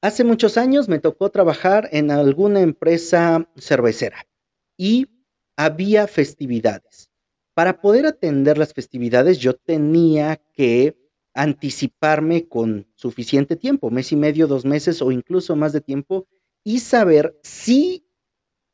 Hace 0.01 0.23
muchos 0.23 0.57
años 0.57 0.89
me 0.89 1.01
tocó 1.01 1.31
trabajar 1.31 1.89
en 1.91 2.13
alguna 2.13 2.61
empresa 2.61 3.51
cervecera 3.57 4.29
y 4.77 5.09
había 5.57 6.07
festividades. 6.07 7.11
Para 7.55 7.81
poder 7.81 8.07
atender 8.07 8.59
las 8.59 8.73
festividades 8.73 9.39
yo 9.39 9.55
tenía 9.55 10.41
que 10.53 10.97
anticiparme 11.39 12.49
con 12.49 12.89
suficiente 12.97 13.55
tiempo, 13.55 13.91
mes 13.91 14.11
y 14.11 14.17
medio, 14.17 14.49
dos 14.49 14.65
meses 14.65 15.01
o 15.01 15.13
incluso 15.13 15.55
más 15.55 15.73
de 15.73 15.81
tiempo, 15.81 16.27
y 16.65 16.81
saber 16.81 17.39
si 17.45 18.05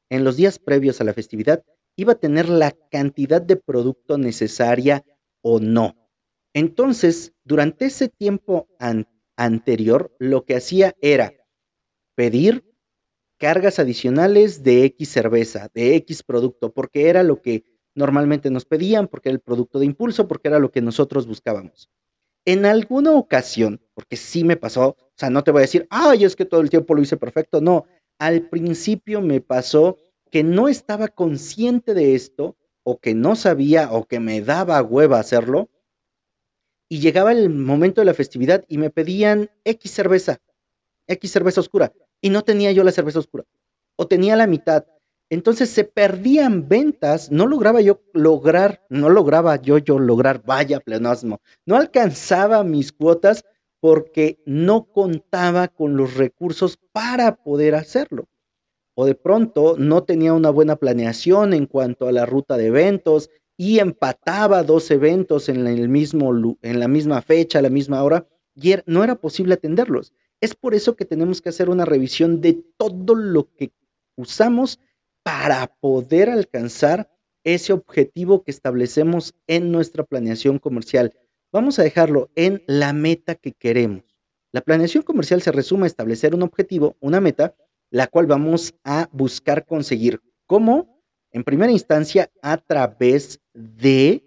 en 0.09 0.25
los 0.25 0.37
días 0.37 0.59
previos 0.59 0.99
a 0.99 1.05
la 1.05 1.13
festividad 1.13 1.63
iba 1.95 2.15
a 2.15 2.19
tener 2.19 2.49
la 2.49 2.73
cantidad 2.91 3.43
de 3.43 3.57
producto 3.57 4.17
necesaria 4.17 5.05
o 5.43 5.61
no. 5.61 5.95
Entonces, 6.55 7.35
durante 7.45 7.85
ese 7.85 8.09
tiempo 8.09 8.67
anterior, 9.37 10.17
lo 10.19 10.47
que 10.47 10.57
hacía 10.57 10.97
era 11.03 11.35
pedir 12.15 12.65
cargas 13.37 13.79
adicionales 13.79 14.63
de 14.63 14.85
X 14.85 15.11
cerveza, 15.11 15.69
de 15.75 15.97
X 15.97 16.23
producto, 16.23 16.73
porque 16.73 17.11
era 17.11 17.23
lo 17.23 17.43
que 17.43 17.67
normalmente 17.95 18.51
nos 18.51 18.65
pedían, 18.65 19.07
porque 19.07 19.29
era 19.29 19.37
el 19.37 19.43
producto 19.43 19.79
de 19.79 19.85
impulso, 19.85 20.27
porque 20.27 20.49
era 20.49 20.59
lo 20.59 20.71
que 20.71 20.81
nosotros 20.81 21.27
buscábamos. 21.27 21.91
En 22.47 22.67
alguna 22.67 23.13
ocasión, 23.13 23.81
porque 23.95 24.17
sí 24.17 24.45
me 24.45 24.57
pasó, 24.57 24.89
o 24.89 25.13
sea, 25.17 25.31
no 25.31 25.43
te 25.45 25.51
voy 25.51 25.61
a 25.61 25.63
decir, 25.63 25.87
ay, 25.91 26.25
es 26.25 26.37
que 26.37 26.45
todo 26.45 26.61
el 26.61 26.71
tiempo 26.71 26.95
lo 26.95 27.03
hice 27.03 27.17
perfecto, 27.17 27.61
no, 27.61 27.87
al 28.19 28.49
principio 28.49 29.21
me 29.21 29.41
pasó 29.41 29.97
que 30.31 30.43
no 30.43 30.69
estaba 30.69 31.09
consciente 31.09 31.95
de 31.95 32.15
esto, 32.15 32.57
o 32.83 32.99
que 32.99 33.15
no 33.15 33.35
sabía, 33.35 33.91
o 33.93 34.05
que 34.05 34.21
me 34.21 34.43
daba 34.43 34.83
hueva 34.83 35.19
hacerlo, 35.19 35.71
y 36.89 37.01
llegaba 37.01 37.33
el 37.33 37.49
momento 37.49 38.03
de 38.03 38.05
la 38.05 38.15
festividad 38.15 38.65
y 38.69 38.77
me 38.79 38.91
pedían 38.91 39.51
X 39.65 39.91
cerveza, 39.91 40.41
X 41.07 41.31
cerveza 41.31 41.61
oscura, 41.61 41.93
y 42.21 42.29
no 42.29 42.43
tenía 42.43 42.73
yo 42.73 42.85
la 42.85 42.93
cerveza 42.93 43.21
oscura, 43.21 43.45
o 43.97 44.07
tenía 44.07 44.37
la 44.37 44.47
mitad, 44.47 44.85
entonces 45.31 45.71
se 45.71 45.85
perdían 45.85 46.69
ventas, 46.69 47.31
no 47.31 47.47
lograba 47.47 47.81
yo 47.81 48.03
lograr, 48.13 48.85
no 48.89 49.09
lograba 49.09 49.57
yo, 49.57 49.79
yo 49.79 49.99
lograr, 49.99 50.43
vaya 50.45 50.81
pleonasmo, 50.81 51.41
no 51.67 51.77
alcanzaba 51.77 52.63
mis 52.65 52.93
cuotas 52.93 53.45
porque 53.81 54.41
no 54.47 54.85
contaba 54.85 55.69
con 55.69 55.97
los 55.97 56.15
recursos 56.15 56.79
para 56.93 57.37
poder 57.37 57.75
hacerlo. 57.75 58.29
O 58.95 59.07
de 59.07 59.15
pronto 59.15 59.77
no 59.77 60.05
tenía 60.05 60.33
una 60.33 60.51
buena 60.51 60.77
planeación 60.77 61.53
en 61.53 61.67
cuanto 61.67 62.07
a 62.07 62.13
la 62.13 62.27
ruta 62.27 62.57
de 62.57 62.67
eventos 62.67 63.29
y 63.57 63.81
empataba 63.81 64.63
dos 64.63 64.91
eventos 64.91 65.49
en, 65.49 65.67
el 65.67 65.89
mismo, 65.89 66.57
en 66.63 66.81
la 66.81 66.89
misma 66.89 67.21
fecha, 67.23 67.59
a 67.59 67.63
la 67.63 67.71
misma 67.71 68.03
hora, 68.03 68.27
y 68.55 68.73
er, 68.73 68.85
no 68.87 69.05
era 69.05 69.17
posible 69.17 69.55
atenderlos. 69.55 70.13
Es 70.41 70.55
por 70.55 70.75
eso 70.75 70.97
que 70.97 71.05
tenemos 71.05 71.43
que 71.43 71.49
hacer 71.49 71.69
una 71.69 71.85
revisión 71.85 72.41
de 72.41 72.65
todo 72.77 73.15
lo 73.15 73.53
que 73.55 73.73
usamos 74.17 74.79
para 75.25 75.67
poder 75.81 76.31
alcanzar 76.31 77.11
ese 77.43 77.73
objetivo 77.73 78.45
que 78.45 78.53
establecemos 78.53 79.35
en 79.49 79.73
nuestra 79.73 80.05
planeación 80.05 80.59
comercial. 80.59 81.19
Vamos 81.51 81.79
a 81.79 81.83
dejarlo 81.83 82.31
en 82.37 82.63
la 82.67 82.93
meta 82.93 83.35
que 83.35 83.53
queremos. 83.53 84.05
La 84.53 84.61
planeación 84.61 85.03
comercial 85.03 85.43
se 85.43 85.51
resume 85.51 85.85
a 85.85 85.87
establecer 85.89 86.35
un 86.35 86.43
objetivo, 86.43 86.97
una 87.01 87.21
meta, 87.21 87.57
la 87.91 88.07
cual 88.07 88.27
vamos 88.27 88.75
a 88.85 89.09
buscar 89.13 89.67
conseguir. 89.67 90.21
¿Cómo? 90.47 91.03
En 91.33 91.43
primera 91.43 91.73
instancia, 91.73 92.31
a 92.43 92.59
través 92.59 93.41
de 93.53 94.25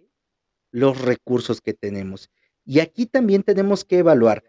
los 0.72 1.01
recursos 1.01 1.62
que 1.62 1.74
tenemos. 1.74 2.30
Y 2.66 2.80
aquí 2.80 3.06
también 3.06 3.44
tenemos 3.44 3.86
que 3.86 4.00
evaluar, 4.00 4.44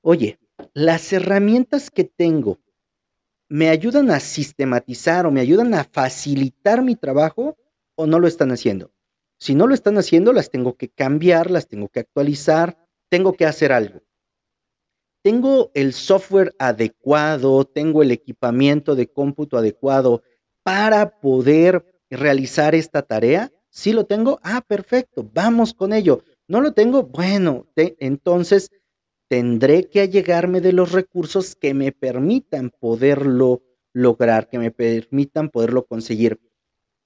oye, 0.00 0.38
las 0.74 1.12
herramientas 1.12 1.90
que 1.90 2.04
tengo 2.04 2.58
me 3.48 3.68
ayudan 3.68 4.10
a 4.10 4.20
sistematizar 4.20 5.26
o 5.26 5.30
me 5.30 5.40
ayudan 5.40 5.74
a 5.74 5.84
facilitar 5.84 6.82
mi 6.82 6.96
trabajo 6.96 7.56
o 7.94 8.06
no 8.06 8.18
lo 8.18 8.26
están 8.26 8.50
haciendo. 8.50 8.92
Si 9.38 9.54
no 9.54 9.66
lo 9.66 9.74
están 9.74 9.98
haciendo, 9.98 10.32
las 10.32 10.50
tengo 10.50 10.76
que 10.76 10.88
cambiar, 10.88 11.50
las 11.50 11.68
tengo 11.68 11.88
que 11.88 12.00
actualizar, 12.00 12.76
tengo 13.08 13.34
que 13.34 13.46
hacer 13.46 13.72
algo. 13.72 14.00
Tengo 15.22 15.70
el 15.74 15.92
software 15.92 16.54
adecuado, 16.58 17.64
tengo 17.64 18.02
el 18.02 18.12
equipamiento 18.12 18.94
de 18.94 19.08
cómputo 19.08 19.58
adecuado 19.58 20.22
para 20.62 21.18
poder 21.20 21.84
realizar 22.10 22.74
esta 22.74 23.02
tarea. 23.02 23.52
Si 23.68 23.92
lo 23.92 24.04
tengo, 24.06 24.40
ah, 24.42 24.62
perfecto, 24.66 25.28
vamos 25.34 25.74
con 25.74 25.92
ello. 25.92 26.22
No 26.48 26.60
lo 26.60 26.72
tengo, 26.72 27.02
bueno, 27.02 27.66
entonces 27.74 28.70
tendré 29.28 29.88
que 29.88 30.00
allegarme 30.00 30.60
de 30.60 30.72
los 30.72 30.92
recursos 30.92 31.56
que 31.56 31.74
me 31.74 31.92
permitan 31.92 32.70
poderlo 32.70 33.62
lograr, 33.92 34.48
que 34.48 34.58
me 34.58 34.70
permitan 34.70 35.48
poderlo 35.48 35.86
conseguir. 35.86 36.38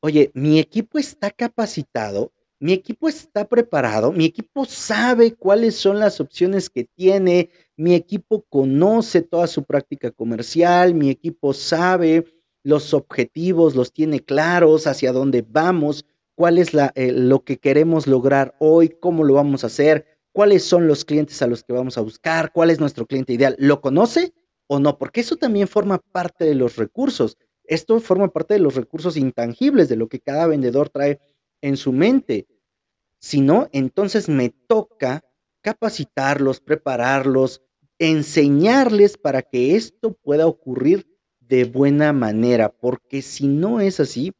Oye, 0.00 0.30
mi 0.34 0.58
equipo 0.58 0.98
está 0.98 1.30
capacitado, 1.30 2.32
mi 2.58 2.72
equipo 2.72 3.08
está 3.08 3.46
preparado, 3.46 4.12
mi 4.12 4.26
equipo 4.26 4.64
sabe 4.64 5.34
cuáles 5.34 5.76
son 5.76 5.98
las 5.98 6.20
opciones 6.20 6.68
que 6.68 6.84
tiene, 6.84 7.50
mi 7.76 7.94
equipo 7.94 8.44
conoce 8.48 9.22
toda 9.22 9.46
su 9.46 9.64
práctica 9.64 10.10
comercial, 10.10 10.94
mi 10.94 11.10
equipo 11.10 11.54
sabe 11.54 12.24
los 12.62 12.92
objetivos, 12.92 13.74
los 13.74 13.92
tiene 13.92 14.20
claros, 14.20 14.86
hacia 14.86 15.12
dónde 15.12 15.44
vamos, 15.48 16.04
cuál 16.34 16.58
es 16.58 16.74
la, 16.74 16.92
eh, 16.94 17.12
lo 17.12 17.44
que 17.44 17.58
queremos 17.58 18.06
lograr 18.06 18.56
hoy, 18.58 18.90
cómo 18.90 19.24
lo 19.24 19.34
vamos 19.34 19.64
a 19.64 19.68
hacer, 19.68 20.19
cuáles 20.32 20.64
son 20.64 20.86
los 20.86 21.04
clientes 21.04 21.40
a 21.42 21.46
los 21.46 21.64
que 21.64 21.72
vamos 21.72 21.98
a 21.98 22.02
buscar, 22.02 22.52
cuál 22.52 22.70
es 22.70 22.80
nuestro 22.80 23.06
cliente 23.06 23.32
ideal, 23.32 23.56
¿lo 23.58 23.80
conoce 23.80 24.32
o 24.66 24.78
no? 24.78 24.98
Porque 24.98 25.20
eso 25.20 25.36
también 25.36 25.68
forma 25.68 25.98
parte 25.98 26.44
de 26.44 26.54
los 26.54 26.76
recursos. 26.76 27.36
Esto 27.64 28.00
forma 28.00 28.28
parte 28.28 28.54
de 28.54 28.60
los 28.60 28.74
recursos 28.74 29.16
intangibles 29.16 29.88
de 29.88 29.96
lo 29.96 30.08
que 30.08 30.20
cada 30.20 30.46
vendedor 30.46 30.88
trae 30.88 31.20
en 31.60 31.76
su 31.76 31.92
mente. 31.92 32.46
Si 33.18 33.40
no, 33.40 33.68
entonces 33.72 34.28
me 34.28 34.50
toca 34.50 35.22
capacitarlos, 35.60 36.60
prepararlos, 36.60 37.62
enseñarles 37.98 39.18
para 39.18 39.42
que 39.42 39.76
esto 39.76 40.14
pueda 40.14 40.46
ocurrir 40.46 41.06
de 41.40 41.64
buena 41.64 42.12
manera, 42.12 42.70
porque 42.70 43.22
si 43.22 43.46
no 43.46 43.80
es 43.80 44.00
así, 44.00 44.32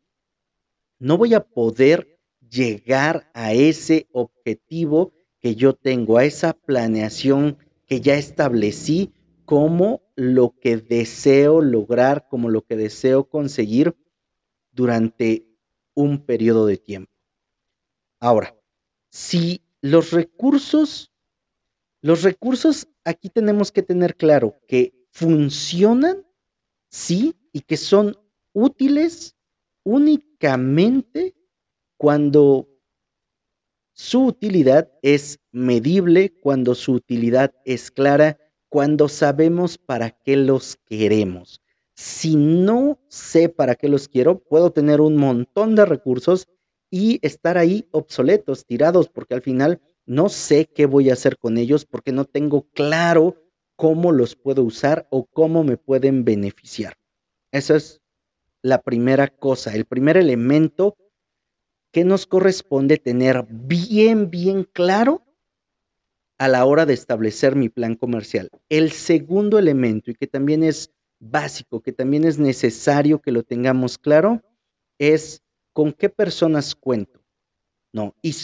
no 0.99 1.19
voy 1.19 1.35
a 1.35 1.41
poder 1.41 2.19
llegar 2.49 3.31
a 3.35 3.53
ese 3.53 4.09
objetivo 4.13 5.13
que 5.41 5.55
yo 5.55 5.75
tengo, 5.75 6.19
a 6.19 6.25
esa 6.25 6.53
planeación 6.53 7.59
que 7.87 8.01
ya 8.01 8.15
establecí 8.15 9.13
como 9.45 10.03
lo 10.15 10.55
que 10.61 10.77
deseo 10.77 11.61
lograr, 11.61 12.29
como 12.29 12.51
lo 12.51 12.63
que 12.63 12.77
deseo 12.77 13.25
conseguir 13.29 13.97
durante 14.71 15.47
un 15.95 16.25
periodo 16.25 16.67
de 16.67 16.77
tiempo. 16.77 17.13
Ahora, 18.21 18.55
si 19.11 19.63
los 19.81 20.13
recursos, 20.13 21.11
los 22.01 22.23
recursos 22.23 22.87
aquí 23.05 23.29
tenemos 23.29 23.73
que 23.73 23.83
tener 23.83 24.15
claro 24.15 24.61
que 24.69 24.95
funcionan, 25.11 26.25
sí, 26.91 27.35
y 27.53 27.63
que 27.63 27.77
son 27.77 28.17
útiles 28.53 29.37
únicamente 29.83 31.35
cuando 31.97 32.70
su 33.93 34.25
utilidad 34.25 34.91
es 35.03 35.41
medible, 35.53 36.33
cuando 36.41 36.75
su 36.75 36.93
utilidad 36.93 37.53
es 37.65 37.91
clara, 37.91 38.39
cuando 38.69 39.09
sabemos 39.09 39.79
para 39.79 40.11
qué 40.11 40.37
los 40.37 40.77
queremos. 40.87 41.61
Si 41.95 42.37
no 42.37 42.99
sé 43.09 43.49
para 43.49 43.75
qué 43.75 43.89
los 43.89 44.09
quiero, 44.09 44.39
puedo 44.39 44.71
tener 44.71 45.01
un 45.01 45.17
montón 45.17 45.75
de 45.75 45.85
recursos 45.85 46.49
y 46.91 47.19
estar 47.23 47.59
ahí 47.59 47.89
obsoletos, 47.91 48.65
tirados, 48.65 49.09
porque 49.09 49.35
al 49.35 49.43
final 49.43 49.81
no 50.07 50.29
sé 50.29 50.67
qué 50.67 50.87
voy 50.87 51.11
a 51.11 51.13
hacer 51.13 51.39
con 51.39 51.59
ellos 51.59 51.85
porque 51.85 52.13
no 52.13 52.25
tengo 52.25 52.69
claro 52.71 53.37
cómo 53.77 54.13
los 54.13 54.35
puedo 54.35 54.63
usar 54.65 55.07
o 55.11 55.27
cómo 55.27 55.63
me 55.63 55.77
pueden 55.77 56.25
beneficiar. 56.25 56.97
Esa 57.53 57.77
es 57.77 58.01
la 58.63 58.83
primera 58.83 59.29
cosa, 59.29 59.75
el 59.75 59.85
primer 59.85 60.17
elemento 60.17 60.97
que 61.93 62.05
nos 62.05 62.27
corresponde 62.27 62.99
tener 62.99 63.47
bien, 63.49 64.31
bien 64.31 64.65
claro 64.65 65.23
a 66.39 66.49
la 66.49 66.65
hora 66.65 66.87
de 66.87 66.95
establecer 66.95 67.57
mi 67.57 67.69
plan 67.69 67.97
comercial. 67.97 68.49
El 68.69 68.93
segundo 68.93 69.59
elemento, 69.59 70.11
y 70.11 70.15
que 70.15 70.27
también 70.27 70.63
es 70.63 70.91
básico, 71.19 71.83
que 71.83 71.93
también 71.93 72.25
es 72.25 72.39
necesario 72.39 73.21
que 73.21 73.33
lo 73.33 73.43
tengamos 73.43 73.99
claro, 73.99 74.43
es 74.99 75.43
con 75.73 75.93
qué 75.93 76.09
personas 76.09 76.75
cuento. 76.75 77.21
No, 77.93 78.15
y 78.23 78.35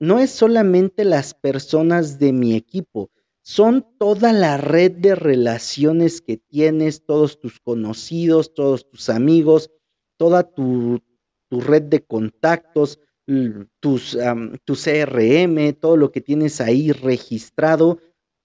no 0.00 0.18
es 0.18 0.30
solamente 0.30 1.04
las 1.04 1.32
personas 1.32 2.18
de 2.18 2.32
mi 2.32 2.56
equipo, 2.56 3.10
son 3.42 3.86
toda 3.98 4.32
la 4.34 4.58
red 4.58 4.92
de 4.92 5.14
relaciones 5.14 6.20
que 6.20 6.36
tienes, 6.36 7.06
todos 7.06 7.40
tus 7.40 7.60
conocidos, 7.60 8.52
todos 8.52 8.90
tus 8.90 9.08
amigos, 9.08 9.70
toda 10.18 10.42
tu, 10.42 11.00
tu 11.48 11.60
red 11.60 11.82
de 11.82 12.04
contactos, 12.04 13.00
tu 13.80 13.98
CRM, 13.98 15.72
todo 15.74 15.96
lo 15.96 16.10
que 16.12 16.20
tienes 16.20 16.60
ahí 16.60 16.92
registrado. 16.92 17.98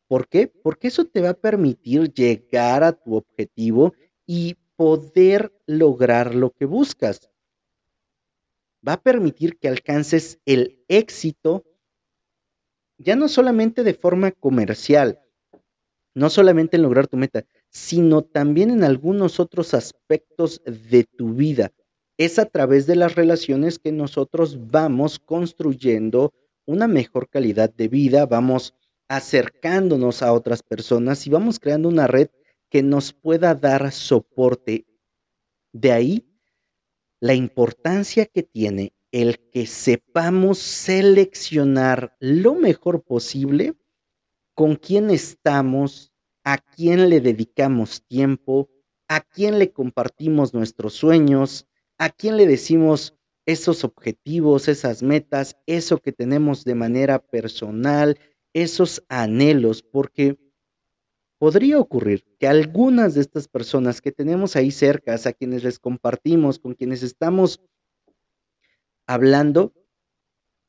¿Por 0.07 0.27
qué? 0.27 0.48
Porque 0.48 0.89
eso 0.89 1.05
te 1.05 1.22
va 1.22 1.29
a 1.29 1.33
permitir 1.33 2.13
llegar 2.13 2.83
a 2.83 2.91
tu 2.91 3.15
objetivo 3.15 3.93
y 4.25 4.55
poder 4.75 5.53
lograr 5.65 6.36
lo 6.36 6.51
que 6.51 6.65
buscas. 6.65 7.29
Va 8.86 8.93
a 8.93 9.01
permitir 9.01 9.57
que 9.57 9.69
alcances 9.69 10.39
el 10.45 10.83
éxito 10.88 11.63
ya 12.98 13.15
no 13.15 13.27
solamente 13.27 13.83
de 13.83 13.93
forma 13.93 14.31
comercial, 14.31 15.19
no 16.13 16.29
solamente 16.29 16.77
en 16.77 16.83
lograr 16.83 17.07
tu 17.07 17.18
meta, 17.18 17.46
sino 17.70 18.22
también 18.22 18.70
en 18.70 18.83
algunos 18.83 19.39
otros 19.39 19.74
aspectos 19.74 20.61
de 20.66 21.05
tu 21.05 21.33
vida 21.33 21.72
es 22.18 22.40
a 22.40 22.46
través 22.46 22.86
de 22.88 22.96
las 22.96 23.16
relaciones 23.16 23.80
que 23.80 23.92
nosotros 23.92 24.70
vamos 24.70 25.20
construyendo 25.20 26.34
una 26.66 26.88
mejor 26.88 27.30
calidad 27.30 27.74
de 27.74 27.88
vida, 27.88 28.26
vamos 28.26 28.76
acercándonos 29.08 30.22
a 30.22 30.34
otras 30.34 30.64
personas 30.64 31.28
y 31.28 31.30
vamos 31.30 31.60
creando 31.60 31.90
una 31.90 32.08
red 32.08 32.30
que 32.70 32.84
nos 32.84 33.14
pueda 33.14 33.54
dar 33.56 33.92
soporte. 33.92 34.86
De 35.72 35.92
ahí 35.92 36.28
la 37.20 37.34
importancia 37.34 38.26
que 38.26 38.44
tiene 38.44 38.94
el 39.12 39.40
que 39.52 39.68
sepamos 39.68 40.58
seleccionar 40.58 42.16
lo 42.20 42.56
mejor 42.56 43.04
posible 43.04 43.76
con 44.56 44.76
quién 44.76 45.10
estamos, 45.10 46.12
a 46.44 46.58
quién 46.58 47.10
le 47.10 47.22
dedicamos 47.22 48.04
tiempo, 48.08 48.70
a 49.08 49.22
quién 49.22 49.60
le 49.60 49.72
compartimos 49.72 50.54
nuestros 50.54 50.96
sueños, 50.96 51.68
¿A 51.98 52.10
quién 52.10 52.38
le 52.38 52.48
decimos 52.48 53.16
esos 53.46 53.84
objetivos, 53.84 54.68
esas 54.68 55.03
metas, 55.03 55.58
eso 55.68 56.00
que 56.00 56.12
tenemos 56.12 56.64
de 56.64 56.75
manera 56.75 57.20
personal, 57.20 58.20
esos 58.53 59.03
anhelos? 59.10 59.84
Porque 59.84 60.38
podría 61.38 61.79
ocurrir 61.79 62.25
que 62.40 62.48
algunas 62.48 63.16
de 63.16 63.22
estas 63.22 63.48
personas 63.48 64.01
que 64.01 64.12
tenemos 64.12 64.56
ahí 64.56 64.72
cerca, 64.72 65.16
a 65.16 65.34
quienes 65.34 65.64
les 65.64 65.77
compartimos, 65.77 66.58
con 66.58 66.74
quienes 66.74 67.03
estamos 67.03 67.62
hablando, 69.06 69.74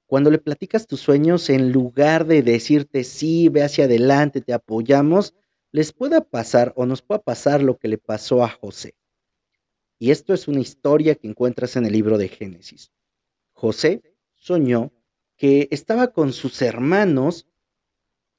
cuando 0.06 0.30
le 0.30 0.38
platicas 0.38 0.86
tus 0.86 1.00
sueños, 1.00 1.48
en 1.48 1.72
lugar 1.72 2.26
de 2.26 2.42
decirte 2.42 3.04
sí, 3.04 3.48
ve 3.48 3.62
hacia 3.62 3.86
adelante, 3.86 4.40
te 4.40 4.52
apoyamos, 4.52 5.34
les 5.72 5.92
pueda 5.92 6.20
pasar 6.20 6.72
o 6.76 6.86
nos 6.86 7.02
pueda 7.02 7.22
pasar 7.22 7.62
lo 7.62 7.78
que 7.78 7.88
le 7.88 7.98
pasó 7.98 8.44
a 8.44 8.48
José. 8.48 8.94
Y 9.98 10.10
esto 10.10 10.34
es 10.34 10.48
una 10.48 10.60
historia 10.60 11.14
que 11.14 11.28
encuentras 11.28 11.76
en 11.76 11.86
el 11.86 11.92
libro 11.92 12.18
de 12.18 12.28
Génesis. 12.28 12.90
José 13.52 14.02
soñó 14.34 14.92
que 15.36 15.68
estaba 15.70 16.12
con 16.12 16.32
sus 16.32 16.60
hermanos 16.62 17.46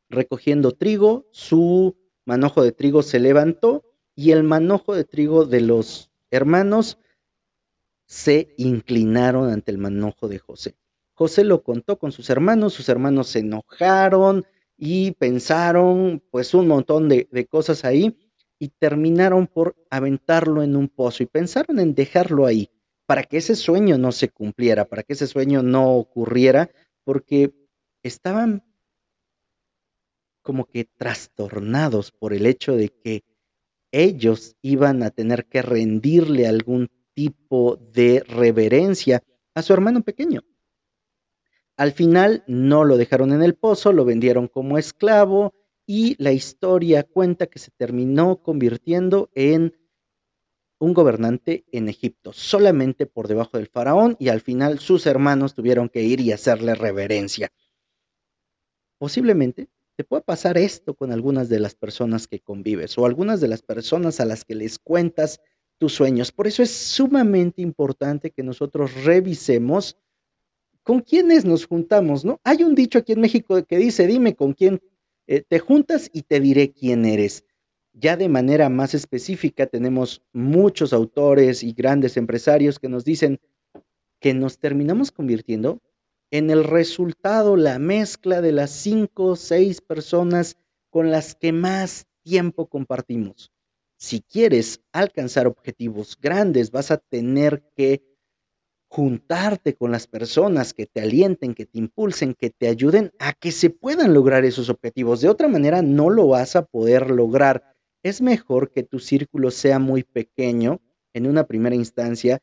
recogiendo 0.10 0.72
trigo, 0.72 1.28
su 1.32 1.98
manojo 2.26 2.64
de 2.64 2.72
trigo 2.72 3.02
se 3.04 3.20
levantó 3.20 3.84
y 4.16 4.32
el 4.32 4.44
manojo 4.44 4.96
de 4.96 5.04
trigo 5.04 5.46
de 5.46 5.62
los 5.62 6.12
hermanos 6.32 7.00
se 8.06 8.54
inclinaron 8.58 9.50
ante 9.50 9.72
el 9.72 9.78
manojo 9.78 10.28
de 10.28 10.40
José. 10.40 10.76
José 11.14 11.44
lo 11.44 11.64
contó 11.64 11.98
con 11.98 12.12
sus 12.12 12.30
hermanos, 12.30 12.74
sus 12.74 12.90
hermanos 12.90 13.28
se 13.30 13.40
enojaron 13.40 14.46
y 14.78 15.12
pensaron 15.12 16.22
pues 16.30 16.54
un 16.54 16.68
montón 16.68 17.10
de, 17.10 17.28
de 17.32 17.46
cosas 17.48 17.86
ahí 17.86 18.16
y 18.66 18.70
terminaron 18.70 19.46
por 19.46 19.76
aventarlo 19.92 20.64
en 20.64 20.76
un 20.76 20.88
pozo 20.88 21.22
y 21.22 21.28
pensaron 21.28 21.80
en 21.80 21.94
dejarlo 21.94 22.48
ahí 22.48 22.72
para 23.06 23.22
que 23.22 23.38
ese 23.38 23.54
sueño 23.54 24.00
no 24.00 24.12
se 24.12 24.30
cumpliera, 24.30 24.86
para 24.86 25.04
que 25.04 25.14
ese 25.14 25.28
sueño 25.28 25.62
no 25.62 25.94
ocurriera, 25.96 26.72
porque 27.04 27.54
estaban 28.02 28.64
como 30.42 30.66
que 30.66 30.86
trastornados 30.86 32.12
por 32.12 32.34
el 32.34 32.48
hecho 32.48 32.76
de 32.76 32.90
que 32.90 33.24
ellos 33.92 34.56
iban 34.64 35.04
a 35.04 35.12
tener 35.12 35.46
que 35.46 35.62
rendirle 35.62 36.48
algún 36.48 36.90
tipo 37.14 37.78
de 37.94 38.24
reverencia 38.28 39.22
a 39.54 39.62
su 39.62 39.74
hermano 39.74 40.02
pequeño. 40.02 40.42
Al 41.78 41.92
final 41.92 42.44
no 42.48 42.84
lo 42.84 42.98
dejaron 42.98 43.32
en 43.32 43.44
el 43.44 43.54
pozo, 43.54 43.94
lo 43.94 44.06
vendieron 44.06 44.48
como 44.48 44.80
esclavo 44.80 45.54
y 45.86 46.22
la 46.22 46.32
historia 46.32 47.04
cuenta 47.04 47.48
que 47.48 47.60
se 47.60 47.72
terminó 47.72 48.42
convirtiendo 48.42 49.30
en 49.36 49.76
un 50.80 50.94
gobernante 50.94 51.66
en 51.72 51.88
Egipto, 51.88 52.34
solamente 52.34 53.06
por 53.06 53.28
debajo 53.28 53.58
del 53.58 53.68
faraón 53.68 54.18
y 54.20 54.30
al 54.30 54.42
final 54.42 54.80
sus 54.80 55.06
hermanos 55.06 55.54
tuvieron 55.54 55.90
que 55.90 56.04
ir 56.04 56.20
y 56.20 56.32
hacerle 56.32 56.76
reverencia. 56.76 57.50
Posiblemente 58.98 59.70
te 59.96 60.04
pueda 60.04 60.22
pasar 60.22 60.58
esto 60.58 60.94
con 60.94 61.12
algunas 61.12 61.48
de 61.48 61.60
las 61.60 61.76
personas 61.76 62.28
que 62.28 62.40
convives 62.40 62.98
o 62.98 63.06
algunas 63.06 63.40
de 63.40 63.48
las 63.48 63.62
personas 63.62 64.20
a 64.20 64.26
las 64.26 64.44
que 64.44 64.56
les 64.56 64.80
cuentas 64.80 65.40
tus 65.78 65.94
sueños. 65.94 66.32
Por 66.32 66.48
eso 66.48 66.64
es 66.64 66.72
sumamente 66.72 67.62
importante 67.62 68.32
que 68.32 68.44
nosotros 68.44 69.04
revisemos 69.04 69.98
con 70.84 71.02
quiénes 71.02 71.46
nos 71.46 71.66
juntamos, 71.66 72.26
¿no? 72.26 72.40
Hay 72.44 72.64
un 72.64 72.76
dicho 72.76 73.00
aquí 73.00 73.14
en 73.14 73.22
México 73.22 73.64
que 73.66 73.78
dice, 73.78 74.06
dime 74.06 74.36
con 74.36 74.54
quién 74.54 74.82
eh, 75.28 75.44
te 75.48 75.60
juntas 75.60 76.10
y 76.14 76.24
te 76.24 76.40
diré 76.40 76.72
quién 76.72 77.06
eres. 77.06 77.46
Ya 77.94 78.18
de 78.18 78.30
manera 78.30 78.70
más 78.70 78.94
específica 78.94 79.68
tenemos 79.68 80.22
muchos 80.34 80.92
autores 80.92 81.64
y 81.64 81.74
grandes 81.74 82.18
empresarios 82.18 82.80
que 82.80 82.90
nos 82.90 83.06
dicen 83.06 83.40
que 84.20 84.34
nos 84.34 84.60
terminamos 84.60 85.12
convirtiendo 85.12 85.82
en 86.32 86.50
el 86.50 86.64
resultado, 86.64 87.56
la 87.56 87.80
mezcla 87.80 88.42
de 88.42 88.52
las 88.52 88.72
cinco 88.72 89.26
o 89.26 89.36
seis 89.36 89.82
personas 89.82 90.58
con 90.90 91.12
las 91.12 91.36
que 91.36 91.54
más 91.54 92.08
tiempo 92.24 92.68
compartimos. 92.68 93.52
Si 93.98 94.22
quieres 94.22 94.82
alcanzar 94.92 95.48
objetivos 95.48 96.18
grandes, 96.20 96.72
vas 96.72 96.92
a 96.92 96.98
tener 96.98 97.64
que 97.76 98.04
juntarte 98.96 99.76
con 99.76 99.92
las 99.92 100.08
personas 100.08 100.74
que 100.74 100.86
te 100.86 101.02
alienten, 101.02 101.54
que 101.54 101.66
te 101.66 101.80
impulsen, 101.80 102.34
que 102.34 102.50
te 102.50 102.70
ayuden 102.70 103.12
a 103.20 103.34
que 103.34 103.52
se 103.52 103.70
puedan 103.70 104.14
lograr 104.14 104.46
esos 104.46 104.70
objetivos. 104.70 105.20
De 105.20 105.28
otra 105.28 105.50
manera, 105.50 105.82
no 105.82 106.10
lo 106.10 106.30
vas 106.30 106.56
a 106.56 106.64
poder 106.64 107.12
lograr. 107.12 107.76
Es 108.04 108.22
mejor 108.22 108.72
que 108.72 108.84
tu 108.84 109.00
círculo 109.00 109.52
sea 109.52 109.80
muy 109.80 110.04
pequeño 110.04 110.80
en 111.14 111.28
una 111.28 111.44
primera 111.46 111.76
instancia 111.76 112.40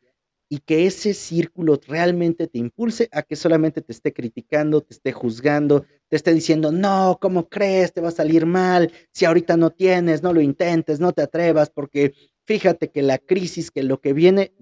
y 0.50 0.58
que 0.58 0.84
ese 0.84 1.14
círculo 1.14 1.80
realmente 1.88 2.48
te 2.48 2.58
impulse 2.58 3.08
a 3.12 3.22
que 3.22 3.34
solamente 3.34 3.80
te 3.80 3.92
esté 3.92 4.12
criticando, 4.12 4.82
te 4.82 4.92
esté 4.92 5.10
juzgando, 5.10 5.86
te 6.08 6.16
esté 6.16 6.34
diciendo, 6.34 6.70
no, 6.70 7.16
¿cómo 7.18 7.48
crees? 7.48 7.94
Te 7.94 8.02
va 8.02 8.08
a 8.08 8.12
salir 8.12 8.44
mal, 8.44 8.92
si 9.10 9.24
ahorita 9.24 9.56
no 9.56 9.70
tienes, 9.70 10.22
no 10.22 10.34
lo 10.34 10.42
intentes, 10.42 11.00
no 11.00 11.14
te 11.14 11.22
atrevas, 11.22 11.70
porque 11.70 12.12
fíjate 12.44 12.90
que 12.90 13.00
la 13.00 13.16
crisis, 13.16 13.70
que 13.70 13.82
lo 13.82 14.02
que 14.02 14.12
viene, 14.12 14.52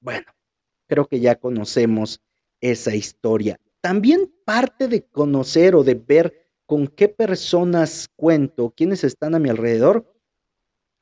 bueno, 0.00 0.24
creo 0.86 1.06
que 1.06 1.20
ya 1.20 1.36
conocemos 1.36 2.20
esa 2.60 2.94
historia. 2.94 3.58
También 3.80 4.32
parte 4.44 4.88
de 4.88 5.04
conocer 5.04 5.74
o 5.74 5.84
de 5.84 5.94
ver 5.94 6.46
con 6.66 6.88
qué 6.88 7.08
personas 7.08 8.08
cuento, 8.16 8.72
quiénes 8.76 9.04
están 9.04 9.34
a 9.34 9.38
mi 9.38 9.48
alrededor, 9.48 10.12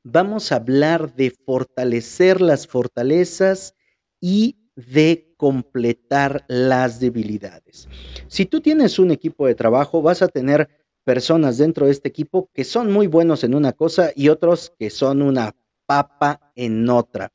vamos 0.03 0.51
a 0.51 0.57
hablar 0.57 1.15
de 1.15 1.31
fortalecer 1.31 2.39
las 2.41 2.67
fortalezas 2.67 3.73
y 4.21 4.57
de 4.75 5.33
completar 5.37 6.45
las 6.47 6.99
debilidades. 6.99 7.87
Si 8.27 8.45
tú 8.45 8.61
tienes 8.61 8.99
un 8.99 9.11
equipo 9.11 9.47
de 9.47 9.55
trabajo, 9.55 10.01
vas 10.01 10.21
a 10.21 10.27
tener 10.27 10.69
personas 11.03 11.57
dentro 11.57 11.85
de 11.85 11.93
este 11.93 12.09
equipo 12.09 12.49
que 12.53 12.63
son 12.63 12.91
muy 12.91 13.07
buenos 13.07 13.43
en 13.43 13.55
una 13.55 13.73
cosa 13.73 14.11
y 14.15 14.29
otros 14.29 14.73
que 14.77 14.89
son 14.89 15.21
una 15.21 15.55
papa 15.85 16.51
en 16.55 16.89
otra. 16.89 17.31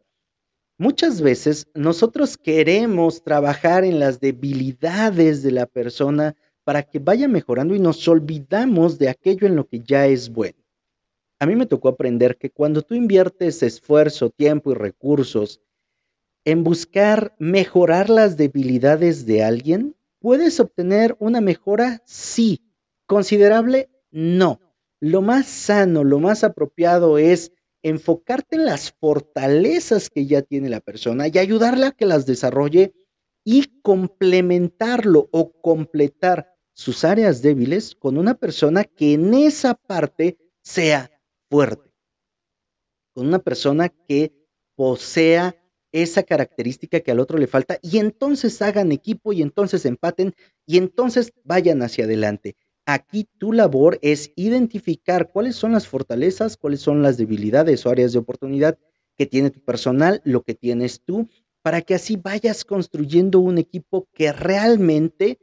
Muchas 0.80 1.20
veces 1.20 1.66
nosotros 1.74 2.38
queremos 2.38 3.22
trabajar 3.22 3.84
en 3.84 4.00
las 4.00 4.18
debilidades 4.18 5.42
de 5.42 5.50
la 5.50 5.66
persona 5.66 6.36
para 6.64 6.84
que 6.84 6.98
vaya 6.98 7.28
mejorando 7.28 7.74
y 7.74 7.78
nos 7.78 8.08
olvidamos 8.08 8.98
de 8.98 9.10
aquello 9.10 9.46
en 9.46 9.56
lo 9.56 9.68
que 9.68 9.80
ya 9.80 10.06
es 10.06 10.30
bueno. 10.30 10.56
A 11.38 11.44
mí 11.44 11.54
me 11.54 11.66
tocó 11.66 11.90
aprender 11.90 12.38
que 12.38 12.48
cuando 12.48 12.80
tú 12.80 12.94
inviertes 12.94 13.62
esfuerzo, 13.62 14.30
tiempo 14.30 14.72
y 14.72 14.74
recursos 14.74 15.60
en 16.46 16.64
buscar 16.64 17.34
mejorar 17.38 18.08
las 18.08 18.38
debilidades 18.38 19.26
de 19.26 19.44
alguien, 19.44 19.96
puedes 20.18 20.60
obtener 20.60 21.14
una 21.18 21.42
mejora, 21.42 22.00
sí. 22.06 22.62
Considerable, 23.04 23.90
no. 24.10 24.62
Lo 24.98 25.20
más 25.20 25.46
sano, 25.46 26.04
lo 26.04 26.20
más 26.20 26.42
apropiado 26.42 27.18
es 27.18 27.52
enfocarte 27.82 28.56
en 28.56 28.64
las 28.66 28.92
fortalezas 28.92 30.10
que 30.10 30.26
ya 30.26 30.42
tiene 30.42 30.68
la 30.68 30.80
persona 30.80 31.28
y 31.28 31.38
ayudarle 31.38 31.86
a 31.86 31.92
que 31.92 32.06
las 32.06 32.26
desarrolle 32.26 32.94
y 33.44 33.80
complementarlo 33.82 35.28
o 35.32 35.52
completar 35.60 36.54
sus 36.72 37.04
áreas 37.04 37.42
débiles 37.42 37.94
con 37.94 38.18
una 38.18 38.34
persona 38.34 38.84
que 38.84 39.14
en 39.14 39.34
esa 39.34 39.74
parte 39.74 40.38
sea 40.62 41.10
fuerte, 41.48 41.90
con 43.14 43.26
una 43.26 43.38
persona 43.38 43.88
que 43.88 44.32
posea 44.76 45.56
esa 45.92 46.22
característica 46.22 47.00
que 47.00 47.10
al 47.10 47.20
otro 47.20 47.38
le 47.38 47.46
falta 47.46 47.78
y 47.82 47.98
entonces 47.98 48.62
hagan 48.62 48.92
equipo 48.92 49.32
y 49.32 49.42
entonces 49.42 49.84
empaten 49.84 50.34
y 50.66 50.78
entonces 50.78 51.32
vayan 51.44 51.82
hacia 51.82 52.04
adelante. 52.04 52.56
Aquí 52.92 53.28
tu 53.38 53.52
labor 53.52 54.00
es 54.02 54.32
identificar 54.34 55.30
cuáles 55.30 55.54
son 55.54 55.70
las 55.70 55.86
fortalezas, 55.86 56.56
cuáles 56.56 56.80
son 56.80 57.02
las 57.02 57.16
debilidades 57.16 57.86
o 57.86 57.90
áreas 57.90 58.12
de 58.12 58.18
oportunidad 58.18 58.80
que 59.16 59.26
tiene 59.26 59.50
tu 59.50 59.60
personal, 59.60 60.20
lo 60.24 60.42
que 60.42 60.56
tienes 60.56 61.00
tú, 61.04 61.28
para 61.62 61.82
que 61.82 61.94
así 61.94 62.16
vayas 62.16 62.64
construyendo 62.64 63.38
un 63.38 63.58
equipo 63.58 64.08
que 64.12 64.32
realmente 64.32 65.38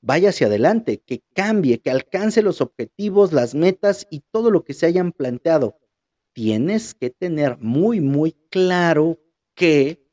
vaya 0.00 0.28
hacia 0.28 0.46
adelante, 0.46 1.02
que 1.04 1.24
cambie, 1.34 1.80
que 1.80 1.90
alcance 1.90 2.40
los 2.40 2.60
objetivos, 2.60 3.32
las 3.32 3.56
metas 3.56 4.06
y 4.08 4.20
todo 4.30 4.52
lo 4.52 4.62
que 4.62 4.72
se 4.72 4.86
hayan 4.86 5.10
planteado. 5.10 5.80
Tienes 6.34 6.94
que 6.94 7.10
tener 7.10 7.58
muy, 7.58 8.00
muy 8.00 8.36
claro 8.48 9.18
que 9.56 10.05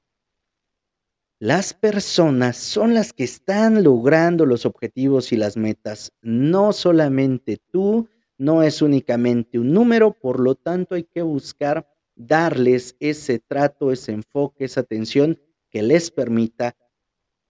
las 1.43 1.73
personas 1.73 2.55
son 2.55 2.93
las 2.93 3.11
que 3.11 3.25
están 3.25 3.83
logrando 3.83 4.45
los 4.45 4.65
objetivos 4.65 5.33
y 5.33 5.35
las 5.35 5.57
metas, 5.57 6.13
no 6.21 6.71
solamente 6.71 7.57
tú, 7.69 8.07
no 8.37 8.63
es 8.63 8.81
únicamente 8.81 9.59
un 9.59 9.73
número, 9.73 10.13
por 10.13 10.39
lo 10.39 10.55
tanto 10.55 10.95
hay 10.95 11.03
que 11.03 11.21
buscar 11.21 11.85
darles 12.15 12.95
ese 13.01 13.39
trato, 13.39 13.91
ese 13.91 14.13
enfoque, 14.13 14.63
esa 14.63 14.79
atención 14.79 15.37
que 15.69 15.83
les 15.83 16.11
permita 16.11 16.77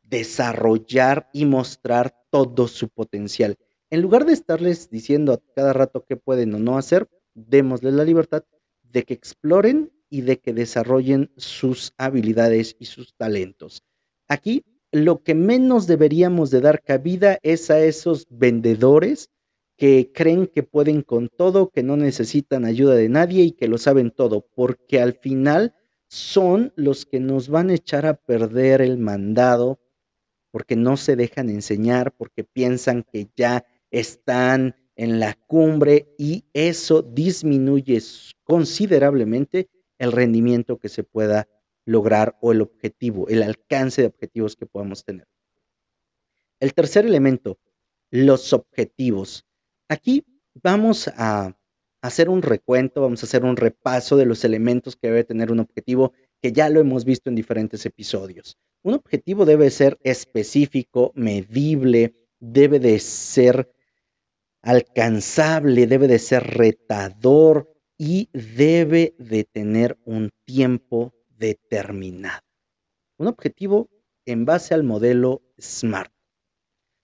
desarrollar 0.02 1.30
y 1.32 1.46
mostrar 1.46 2.16
todo 2.32 2.68
su 2.68 2.90
potencial. 2.90 3.58
En 3.92 4.02
lugar 4.02 4.26
de 4.26 4.34
estarles 4.34 4.90
diciendo 4.90 5.34
a 5.34 5.42
cada 5.54 5.72
rato 5.72 6.04
qué 6.04 6.16
pueden 6.16 6.56
o 6.56 6.58
no 6.58 6.80
hacer, 6.80 7.08
démosles 7.36 7.94
la 7.94 8.06
libertad 8.06 8.44
de 8.82 9.04
que 9.04 9.14
exploren 9.14 9.92
y 10.14 10.22
de 10.22 10.38
que 10.38 10.54
desarrollen 10.54 11.32
sus 11.38 11.92
habilidades 11.98 12.76
y 12.78 12.86
sus 12.86 13.16
talentos. 13.16 13.82
Aquí 14.28 14.64
lo 14.92 15.24
que 15.24 15.34
menos 15.34 15.88
deberíamos 15.88 16.52
de 16.52 16.62
dar 16.62 16.84
cabida 16.84 17.40
es 17.42 17.72
a 17.72 17.84
esos 17.84 18.28
vendedores 18.30 19.32
que 19.76 20.12
creen 20.14 20.46
que 20.46 20.62
pueden 20.62 21.02
con 21.02 21.30
todo, 21.30 21.72
que 21.72 21.82
no 21.82 21.98
necesitan 21.98 22.64
ayuda 22.64 22.94
de 22.94 23.10
nadie 23.10 23.42
y 23.42 23.52
que 23.54 23.68
lo 23.68 23.80
saben 23.80 24.12
todo, 24.12 24.46
porque 24.54 25.02
al 25.02 25.16
final 25.16 25.74
son 26.10 26.74
los 26.76 27.08
que 27.08 27.20
nos 27.20 27.50
van 27.50 27.72
a 27.72 27.74
echar 27.74 28.06
a 28.06 28.14
perder 28.14 28.82
el 28.82 29.00
mandado, 29.00 29.80
porque 30.52 30.76
no 30.76 30.96
se 30.96 31.16
dejan 31.16 31.50
enseñar, 31.50 32.14
porque 32.16 32.44
piensan 32.44 33.02
que 33.02 33.30
ya 33.36 33.66
están 33.90 34.76
en 34.96 35.20
la 35.20 35.34
cumbre 35.34 36.14
y 36.20 36.44
eso 36.54 37.02
disminuye 37.02 38.00
considerablemente 38.44 39.70
el 40.04 40.12
rendimiento 40.12 40.78
que 40.78 40.90
se 40.90 41.04
pueda 41.04 41.48
lograr 41.86 42.38
o 42.42 42.52
el 42.52 42.62
objetivo, 42.62 43.28
el 43.28 43.44
alcance 43.44 44.02
de 44.02 44.08
objetivos 44.08 44.56
que 44.56 44.66
podamos 44.66 45.04
tener. 45.04 45.28
El 46.60 46.74
tercer 46.74 47.06
elemento, 47.06 47.60
los 48.10 48.54
objetivos. 48.54 49.46
Aquí 49.90 50.26
vamos 50.62 51.10
a 51.10 51.58
hacer 52.02 52.30
un 52.30 52.42
recuento, 52.42 53.02
vamos 53.02 53.24
a 53.24 53.26
hacer 53.26 53.44
un 53.44 53.58
repaso 53.58 54.18
de 54.18 54.26
los 54.26 54.44
elementos 54.44 54.96
que 54.96 55.08
debe 55.08 55.24
tener 55.24 55.52
un 55.52 55.60
objetivo, 55.60 56.14
que 56.42 56.52
ya 56.52 56.70
lo 56.70 56.80
hemos 56.80 57.06
visto 57.06 57.30
en 57.30 57.36
diferentes 57.36 57.86
episodios. 57.86 58.58
Un 58.82 58.96
objetivo 58.96 59.46
debe 59.46 59.70
ser 59.70 59.98
específico, 60.04 61.12
medible, 61.16 62.16
debe 62.40 62.80
de 62.80 63.00
ser 63.00 63.74
alcanzable, 64.62 65.88
debe 65.88 66.08
de 66.08 66.20
ser 66.20 66.44
retador, 66.44 67.73
y 68.06 68.28
debe 68.34 69.16
de 69.18 69.46
tener 69.46 69.98
un 70.04 70.30
tiempo 70.44 71.14
determinado. 71.30 72.42
Un 73.18 73.28
objetivo 73.28 73.90
en 74.26 74.44
base 74.44 74.74
al 74.74 74.84
modelo 74.84 75.42
SMART. 75.58 76.12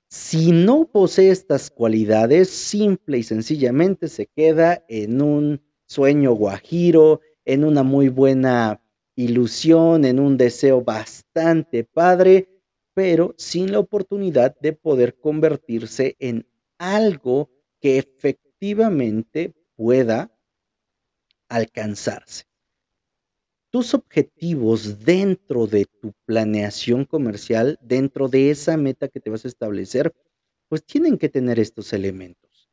Si 0.10 0.52
no 0.52 0.90
posee 0.92 1.32
estas 1.32 1.72
cualidades, 1.72 2.50
simple 2.50 3.18
y 3.18 3.24
sencillamente 3.24 4.10
se 4.10 4.26
queda 4.26 4.84
en 4.90 5.22
un 5.22 5.62
sueño 5.86 6.34
guajiro, 6.34 7.22
en 7.46 7.64
una 7.64 7.84
muy 7.84 8.10
buena 8.10 8.84
ilusión, 9.16 10.04
en 10.04 10.20
un 10.20 10.36
deseo 10.36 10.82
bastante 10.82 11.86
padre, 11.86 12.50
pero 12.94 13.36
sin 13.38 13.72
la 13.72 13.80
oportunidad 13.80 14.60
de 14.60 14.74
poder 14.74 15.18
convertirse 15.18 16.18
en 16.20 16.46
algo 16.78 17.50
que 17.80 18.00
efectivamente 18.00 19.54
pueda 19.78 20.36
alcanzarse. 21.50 22.46
Tus 23.72 23.94
objetivos 23.94 25.06
dentro 25.06 25.68
de 25.68 25.86
tu 25.86 26.14
planeación 26.26 27.06
comercial, 27.06 27.78
dentro 27.82 28.28
de 28.28 28.50
esa 28.50 28.78
meta 28.78 29.10
que 29.10 29.20
te 29.20 29.30
vas 29.30 29.46
a 29.46 29.48
establecer, 29.48 30.14
pues 30.70 30.84
tienen 30.84 31.18
que 31.18 31.30
tener 31.30 31.60
estos 31.60 31.94
elementos. 31.94 32.70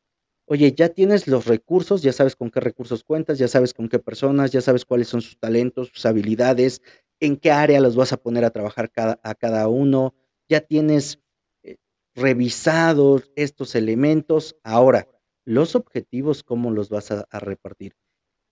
Oye, 0.46 0.72
ya 0.72 0.88
tienes 0.90 1.26
los 1.26 1.46
recursos, 1.46 2.02
ya 2.02 2.12
sabes 2.12 2.36
con 2.36 2.50
qué 2.50 2.60
recursos 2.60 3.02
cuentas, 3.02 3.36
ya 3.38 3.48
sabes 3.48 3.74
con 3.74 3.88
qué 3.88 3.98
personas, 3.98 4.52
ya 4.52 4.60
sabes 4.60 4.84
cuáles 4.84 5.08
son 5.08 5.20
sus 5.20 5.38
talentos, 5.38 5.90
sus 5.92 6.06
habilidades, 6.06 6.82
en 7.20 7.36
qué 7.36 7.50
área 7.50 7.80
los 7.80 7.96
vas 7.96 8.12
a 8.12 8.16
poner 8.18 8.44
a 8.44 8.50
trabajar 8.50 8.90
a 8.94 9.34
cada 9.34 9.68
uno, 9.68 10.14
ya 10.48 10.60
tienes 10.60 11.18
eh, 11.64 11.76
revisados 12.14 13.30
estos 13.34 13.74
elementos. 13.74 14.56
Ahora, 14.62 15.08
los 15.44 15.74
objetivos, 15.74 16.44
¿cómo 16.44 16.70
los 16.70 16.90
vas 16.90 17.10
a 17.10 17.38
repartir? 17.40 17.94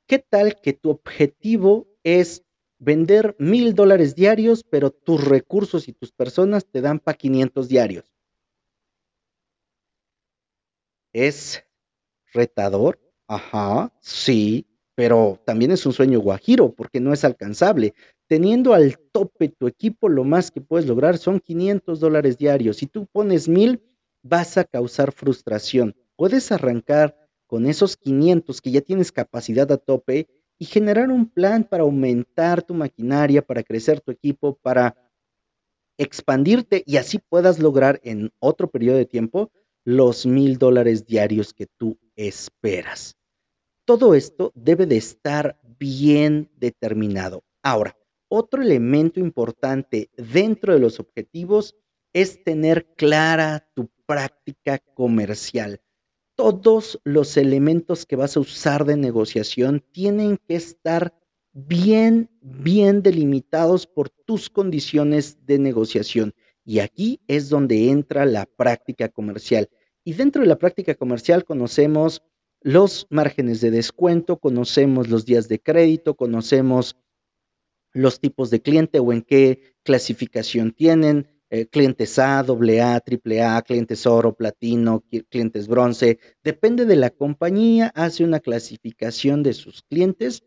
¿Qué 0.06 0.18
tal 0.18 0.60
que 0.60 0.74
tu 0.74 0.90
objetivo 0.90 1.86
es 2.02 2.44
vender 2.78 3.34
mil 3.38 3.74
dólares 3.74 4.14
diarios, 4.14 4.62
pero 4.62 4.90
tus 4.90 5.24
recursos 5.24 5.88
y 5.88 5.92
tus 5.92 6.12
personas 6.12 6.66
te 6.66 6.82
dan 6.82 6.98
para 6.98 7.16
500 7.16 7.68
diarios? 7.68 8.04
¿Es 11.14 11.64
retador? 12.32 13.00
Ajá, 13.26 13.92
sí, 14.00 14.66
pero 14.94 15.40
también 15.46 15.70
es 15.70 15.86
un 15.86 15.92
sueño 15.92 16.20
guajiro 16.20 16.74
porque 16.74 17.00
no 17.00 17.12
es 17.12 17.24
alcanzable. 17.24 17.94
teniendo 18.26 18.72
al 18.72 18.98
tope 19.12 19.50
tu 19.50 19.66
equipo, 19.68 20.08
lo 20.08 20.24
más 20.24 20.50
que 20.50 20.60
puedes 20.62 20.86
lograr 20.86 21.18
son 21.18 21.40
500 21.40 22.00
dólares 22.00 22.38
diarios. 22.38 22.78
Si 22.78 22.86
tú 22.86 23.06
pones 23.06 23.48
1000, 23.48 23.82
vas 24.22 24.56
a 24.56 24.64
causar 24.64 25.12
frustración. 25.12 25.94
Puedes 26.16 26.50
arrancar 26.50 27.23
con 27.54 27.66
esos 27.66 27.96
500 27.96 28.60
que 28.60 28.72
ya 28.72 28.80
tienes 28.80 29.12
capacidad 29.12 29.70
a 29.70 29.76
tope 29.76 30.26
y 30.58 30.64
generar 30.64 31.10
un 31.10 31.30
plan 31.30 31.62
para 31.62 31.84
aumentar 31.84 32.62
tu 32.62 32.74
maquinaria, 32.74 33.42
para 33.42 33.62
crecer 33.62 34.00
tu 34.00 34.10
equipo, 34.10 34.58
para 34.60 34.96
expandirte 35.96 36.82
y 36.84 36.96
así 36.96 37.20
puedas 37.20 37.60
lograr 37.60 38.00
en 38.02 38.32
otro 38.40 38.68
periodo 38.68 38.96
de 38.96 39.06
tiempo 39.06 39.52
los 39.84 40.26
mil 40.26 40.58
dólares 40.58 41.06
diarios 41.06 41.54
que 41.54 41.66
tú 41.66 41.96
esperas. 42.16 43.16
Todo 43.84 44.16
esto 44.16 44.50
debe 44.56 44.86
de 44.86 44.96
estar 44.96 45.56
bien 45.78 46.50
determinado. 46.56 47.44
Ahora, 47.62 47.96
otro 48.26 48.62
elemento 48.62 49.20
importante 49.20 50.10
dentro 50.16 50.72
de 50.72 50.80
los 50.80 50.98
objetivos 50.98 51.76
es 52.12 52.42
tener 52.42 52.96
clara 52.96 53.70
tu 53.74 53.88
práctica 54.06 54.80
comercial. 54.94 55.80
Todos 56.36 57.00
los 57.04 57.36
elementos 57.36 58.06
que 58.06 58.16
vas 58.16 58.36
a 58.36 58.40
usar 58.40 58.84
de 58.84 58.96
negociación 58.96 59.84
tienen 59.92 60.38
que 60.48 60.56
estar 60.56 61.14
bien, 61.52 62.28
bien 62.40 63.02
delimitados 63.02 63.86
por 63.86 64.10
tus 64.10 64.50
condiciones 64.50 65.46
de 65.46 65.58
negociación. 65.58 66.34
Y 66.64 66.80
aquí 66.80 67.20
es 67.28 67.48
donde 67.48 67.90
entra 67.90 68.26
la 68.26 68.46
práctica 68.46 69.08
comercial. 69.08 69.68
Y 70.02 70.14
dentro 70.14 70.42
de 70.42 70.48
la 70.48 70.58
práctica 70.58 70.94
comercial 70.94 71.44
conocemos 71.44 72.22
los 72.60 73.06
márgenes 73.10 73.60
de 73.60 73.70
descuento, 73.70 74.38
conocemos 74.38 75.08
los 75.08 75.26
días 75.26 75.48
de 75.48 75.60
crédito, 75.60 76.14
conocemos 76.14 76.96
los 77.92 78.20
tipos 78.20 78.50
de 78.50 78.60
cliente 78.60 78.98
o 78.98 79.12
en 79.12 79.22
qué 79.22 79.76
clasificación 79.84 80.72
tienen, 80.72 81.28
eh, 81.50 81.66
clientes 81.66 82.18
A, 82.18 82.40
AA, 82.40 83.02
AAA, 83.02 83.62
clientes 83.62 84.06
oro, 84.06 84.34
platino, 84.34 85.04
clientes 85.30 85.68
bronce. 85.68 86.18
Depende 86.42 86.86
de 86.86 86.96
la 86.96 87.10
compañía, 87.10 87.92
hace 87.94 88.24
una 88.24 88.40
clasificación 88.40 89.42
de 89.42 89.52
sus 89.52 89.82
clientes 89.82 90.42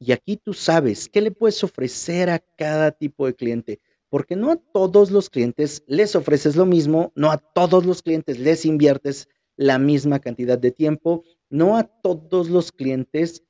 y 0.00 0.12
aquí 0.12 0.38
tú 0.38 0.54
sabes 0.54 1.08
qué 1.08 1.20
le 1.20 1.30
puedes 1.30 1.62
ofrecer 1.62 2.30
a 2.30 2.38
cada 2.38 2.90
tipo 2.90 3.26
de 3.26 3.34
cliente, 3.34 3.80
porque 4.08 4.34
no 4.34 4.50
a 4.50 4.56
todos 4.56 5.10
los 5.10 5.28
clientes 5.28 5.84
les 5.86 6.16
ofreces 6.16 6.56
lo 6.56 6.64
mismo, 6.64 7.12
no 7.14 7.30
a 7.30 7.36
todos 7.36 7.84
los 7.84 8.02
clientes 8.02 8.38
les 8.38 8.64
inviertes 8.64 9.28
la 9.56 9.78
misma 9.78 10.18
cantidad 10.18 10.58
de 10.58 10.70
tiempo, 10.70 11.22
no 11.50 11.76
a 11.76 11.84
todos 11.84 12.48
los 12.48 12.72
clientes 12.72 13.44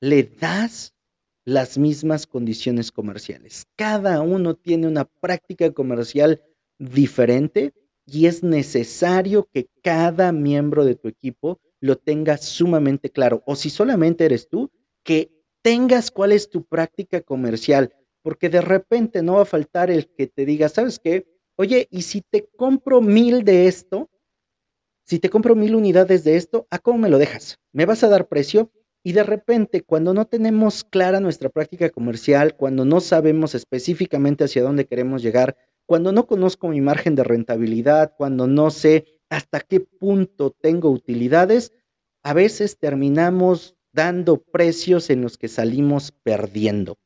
le 0.00 0.24
das 0.24 0.93
las 1.44 1.78
mismas 1.78 2.26
condiciones 2.26 2.90
comerciales. 2.90 3.66
Cada 3.76 4.22
uno 4.22 4.54
tiene 4.54 4.86
una 4.86 5.04
práctica 5.04 5.70
comercial 5.72 6.42
diferente 6.78 7.72
y 8.06 8.26
es 8.26 8.42
necesario 8.42 9.48
que 9.52 9.68
cada 9.82 10.32
miembro 10.32 10.84
de 10.84 10.94
tu 10.94 11.08
equipo 11.08 11.60
lo 11.80 11.96
tenga 11.96 12.36
sumamente 12.38 13.10
claro. 13.10 13.42
O 13.46 13.56
si 13.56 13.70
solamente 13.70 14.24
eres 14.24 14.48
tú, 14.48 14.70
que 15.02 15.30
tengas 15.62 16.10
cuál 16.10 16.32
es 16.32 16.50
tu 16.50 16.64
práctica 16.64 17.20
comercial, 17.20 17.94
porque 18.22 18.48
de 18.48 18.60
repente 18.60 19.22
no 19.22 19.34
va 19.34 19.42
a 19.42 19.46
faltar 19.46 19.90
el 19.90 20.08
que 20.08 20.26
te 20.26 20.46
diga, 20.46 20.68
¿sabes 20.68 20.98
qué? 20.98 21.26
Oye, 21.56 21.88
¿y 21.90 22.02
si 22.02 22.22
te 22.22 22.48
compro 22.56 23.00
mil 23.00 23.44
de 23.44 23.68
esto? 23.68 24.10
Si 25.06 25.18
te 25.18 25.28
compro 25.28 25.54
mil 25.54 25.74
unidades 25.74 26.24
de 26.24 26.36
esto, 26.36 26.66
¿a 26.70 26.78
cómo 26.78 26.98
me 26.98 27.10
lo 27.10 27.18
dejas? 27.18 27.58
¿Me 27.72 27.84
vas 27.84 28.02
a 28.02 28.08
dar 28.08 28.28
precio? 28.28 28.70
Y 29.06 29.12
de 29.12 29.22
repente, 29.22 29.82
cuando 29.82 30.14
no 30.14 30.26
tenemos 30.26 30.82
clara 30.82 31.20
nuestra 31.20 31.50
práctica 31.50 31.90
comercial, 31.90 32.56
cuando 32.56 32.86
no 32.86 33.00
sabemos 33.00 33.54
específicamente 33.54 34.44
hacia 34.44 34.62
dónde 34.62 34.86
queremos 34.86 35.22
llegar, 35.22 35.58
cuando 35.84 36.10
no 36.10 36.26
conozco 36.26 36.68
mi 36.68 36.80
margen 36.80 37.14
de 37.14 37.22
rentabilidad, 37.22 38.14
cuando 38.16 38.46
no 38.46 38.70
sé 38.70 39.20
hasta 39.28 39.60
qué 39.60 39.80
punto 39.80 40.50
tengo 40.50 40.88
utilidades, 40.88 41.74
a 42.22 42.32
veces 42.32 42.78
terminamos 42.78 43.76
dando 43.92 44.42
precios 44.42 45.10
en 45.10 45.20
los 45.20 45.36
que 45.36 45.48
salimos 45.48 46.10
perdiendo. 46.10 46.96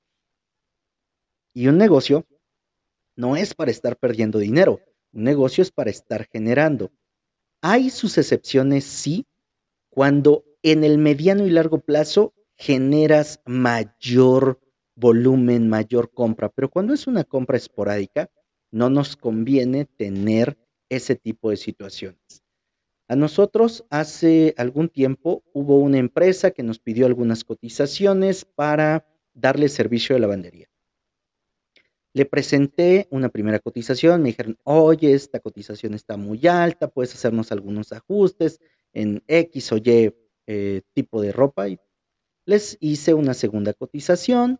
Y 1.52 1.66
un 1.66 1.78
negocio 1.78 2.26
no 3.16 3.36
es 3.36 3.54
para 3.54 3.72
estar 3.72 3.96
perdiendo 3.96 4.38
dinero, 4.38 4.80
un 5.12 5.24
negocio 5.24 5.62
es 5.62 5.72
para 5.72 5.90
estar 5.90 6.28
generando. 6.28 6.92
Hay 7.60 7.90
sus 7.90 8.18
excepciones, 8.18 8.84
sí, 8.84 9.26
cuando 9.90 10.44
en 10.62 10.84
el 10.84 10.98
mediano 10.98 11.46
y 11.46 11.50
largo 11.50 11.80
plazo 11.80 12.34
generas 12.56 13.40
mayor 13.46 14.60
volumen, 14.96 15.68
mayor 15.68 16.10
compra, 16.12 16.48
pero 16.48 16.68
cuando 16.68 16.92
es 16.92 17.06
una 17.06 17.24
compra 17.24 17.56
esporádica, 17.56 18.30
no 18.70 18.90
nos 18.90 19.16
conviene 19.16 19.84
tener 19.84 20.58
ese 20.88 21.14
tipo 21.14 21.50
de 21.50 21.56
situaciones. 21.56 22.42
A 23.06 23.16
nosotros 23.16 23.86
hace 23.88 24.54
algún 24.58 24.88
tiempo 24.88 25.42
hubo 25.52 25.78
una 25.78 25.98
empresa 25.98 26.50
que 26.50 26.62
nos 26.62 26.78
pidió 26.78 27.06
algunas 27.06 27.44
cotizaciones 27.44 28.44
para 28.44 29.06
darle 29.32 29.68
servicio 29.68 30.14
de 30.14 30.20
lavandería. 30.20 30.68
Le 32.12 32.24
presenté 32.24 33.06
una 33.10 33.28
primera 33.28 33.60
cotización, 33.60 34.22
me 34.22 34.30
dijeron, 34.30 34.58
oye, 34.64 35.12
esta 35.12 35.40
cotización 35.40 35.94
está 35.94 36.16
muy 36.16 36.46
alta, 36.48 36.88
puedes 36.88 37.14
hacernos 37.14 37.52
algunos 37.52 37.92
ajustes 37.92 38.60
en 38.92 39.22
X 39.26 39.72
o 39.72 39.76
Y 39.76 40.12
eh, 40.48 40.80
tipo 40.94 41.20
de 41.20 41.30
ropa 41.30 41.68
y 41.68 41.78
les 42.46 42.78
hice 42.80 43.12
una 43.12 43.34
segunda 43.34 43.74
cotización. 43.74 44.58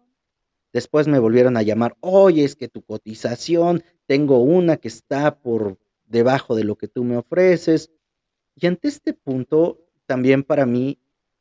Después 0.70 1.08
me 1.08 1.18
volvieron 1.18 1.56
a 1.56 1.62
llamar, 1.62 1.96
oye, 2.00 2.44
es 2.44 2.56
que 2.56 2.68
tu 2.68 2.82
cotización, 2.82 3.82
tengo 4.06 4.40
una 4.40 4.76
que 4.76 4.88
está 4.88 5.40
por 5.40 5.78
debajo 6.04 6.54
de 6.54 6.64
lo 6.64 6.76
que 6.76 6.88
tú 6.88 7.04
me 7.04 7.16
ofreces. 7.16 7.90
Y 8.54 8.66
ante 8.66 8.88
este 8.88 9.14
punto, 9.14 9.88
también 10.04 10.42
para 10.42 10.66
mí, 10.66 10.98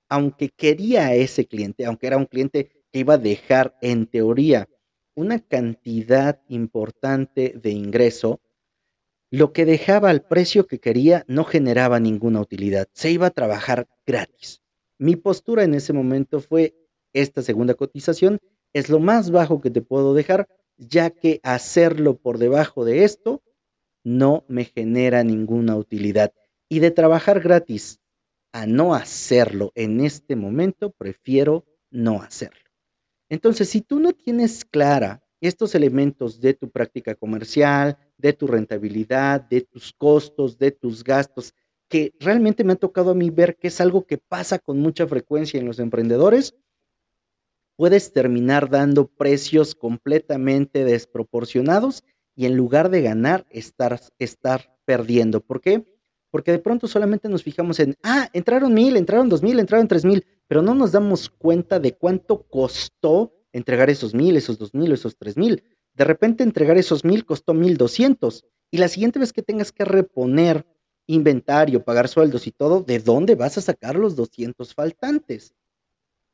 aunque 0.07 0.47
quería 0.47 1.07
a 1.07 1.13
ese 1.13 1.45
cliente, 1.45 1.85
aunque 1.85 2.07
era 2.07 2.15
un 2.15 2.25
cliente 2.25 2.69
que 2.89 2.99
iba 2.99 3.15
a 3.15 3.19
dejar 3.19 3.77
en 3.81 4.07
teoría 4.07 4.69
una 5.13 5.39
cantidad 5.39 6.41
importante 6.47 7.53
de 7.61 7.71
ingreso, 7.71 8.39
lo 9.29 9.51
que 9.51 9.65
dejaba 9.65 10.09
al 10.09 10.21
precio 10.21 10.67
que 10.67 10.79
quería 10.79 11.25
no 11.27 11.43
generaba 11.43 11.99
ninguna 11.99 12.39
utilidad, 12.39 12.87
se 12.93 13.11
iba 13.11 13.27
a 13.27 13.31
trabajar 13.31 13.87
gratis. 14.05 14.61
Mi 14.97 15.15
postura 15.15 15.63
en 15.63 15.73
ese 15.73 15.93
momento 15.93 16.39
fue, 16.39 16.75
esta 17.13 17.41
segunda 17.41 17.73
cotización 17.73 18.39
es 18.73 18.89
lo 18.89 18.99
más 18.99 19.31
bajo 19.31 19.61
que 19.61 19.69
te 19.69 19.81
puedo 19.81 20.13
dejar, 20.13 20.47
ya 20.77 21.09
que 21.09 21.39
hacerlo 21.43 22.17
por 22.17 22.37
debajo 22.37 22.85
de 22.85 23.03
esto 23.03 23.41
no 24.03 24.45
me 24.47 24.65
genera 24.65 25.23
ninguna 25.23 25.75
utilidad. 25.75 26.31
Y 26.69 26.79
de 26.79 26.91
trabajar 26.91 27.39
gratis 27.39 27.99
a 28.51 28.65
no 28.65 28.93
hacerlo 28.93 29.71
en 29.75 30.01
este 30.01 30.35
momento, 30.35 30.91
prefiero 30.91 31.65
no 31.89 32.21
hacerlo. 32.21 32.59
Entonces, 33.29 33.69
si 33.69 33.81
tú 33.81 33.99
no 33.99 34.13
tienes 34.13 34.63
clara 34.63 35.23
estos 35.41 35.75
elementos 35.75 36.39
de 36.39 36.53
tu 36.53 36.69
práctica 36.69 37.15
comercial, 37.15 37.97
de 38.17 38.33
tu 38.33 38.47
rentabilidad, 38.47 39.41
de 39.41 39.61
tus 39.61 39.93
costos, 39.93 40.57
de 40.57 40.71
tus 40.71 41.03
gastos, 41.03 41.53
que 41.87 42.13
realmente 42.19 42.63
me 42.63 42.73
ha 42.73 42.77
tocado 42.77 43.11
a 43.11 43.15
mí 43.15 43.29
ver 43.29 43.55
que 43.57 43.67
es 43.67 43.79
algo 43.79 44.05
que 44.05 44.17
pasa 44.17 44.59
con 44.59 44.79
mucha 44.79 45.07
frecuencia 45.07 45.59
en 45.59 45.65
los 45.65 45.79
emprendedores, 45.79 46.55
puedes 47.75 48.11
terminar 48.11 48.69
dando 48.69 49.07
precios 49.07 49.75
completamente 49.75 50.83
desproporcionados 50.83 52.03
y 52.35 52.45
en 52.45 52.57
lugar 52.57 52.89
de 52.89 53.01
ganar, 53.01 53.45
estar, 53.49 54.01
estar 54.19 54.77
perdiendo. 54.85 55.41
¿Por 55.41 55.61
qué? 55.61 55.85
Porque 56.29 56.51
de 56.51 56.59
pronto 56.59 56.87
solamente 56.87 57.29
nos 57.29 57.43
fijamos 57.43 57.79
en, 57.79 57.95
ah, 58.03 58.29
entraron 58.33 58.73
mil, 58.73 58.97
entraron 58.97 59.29
dos 59.29 59.41
mil, 59.41 59.59
entraron 59.59 59.87
tres 59.87 60.03
mil, 60.03 60.25
pero 60.47 60.61
no 60.61 60.73
nos 60.73 60.91
damos 60.91 61.29
cuenta 61.29 61.79
de 61.79 61.93
cuánto 61.93 62.43
costó 62.43 63.33
entregar 63.53 63.89
esos 63.89 64.13
mil, 64.13 64.35
esos 64.35 64.57
dos 64.57 64.73
mil, 64.73 64.91
esos 64.91 65.15
tres 65.17 65.37
mil. 65.37 65.63
De 65.97 66.03
repente 66.03 66.43
entregar 66.43 66.77
esos 66.77 67.03
mil 67.03 67.25
costó 67.25 67.55
mil 67.55 67.75
doscientos 67.75 68.45
y 68.69 68.77
la 68.77 68.87
siguiente 68.87 69.17
vez 69.17 69.33
que 69.33 69.41
tengas 69.41 69.71
que 69.71 69.83
reponer 69.83 70.63
inventario, 71.07 71.83
pagar 71.83 72.07
sueldos 72.07 72.45
y 72.45 72.51
todo, 72.51 72.83
¿de 72.83 72.99
dónde 72.99 73.33
vas 73.33 73.57
a 73.57 73.61
sacar 73.61 73.95
los 73.95 74.15
200 74.15 74.75
faltantes? 74.75 75.55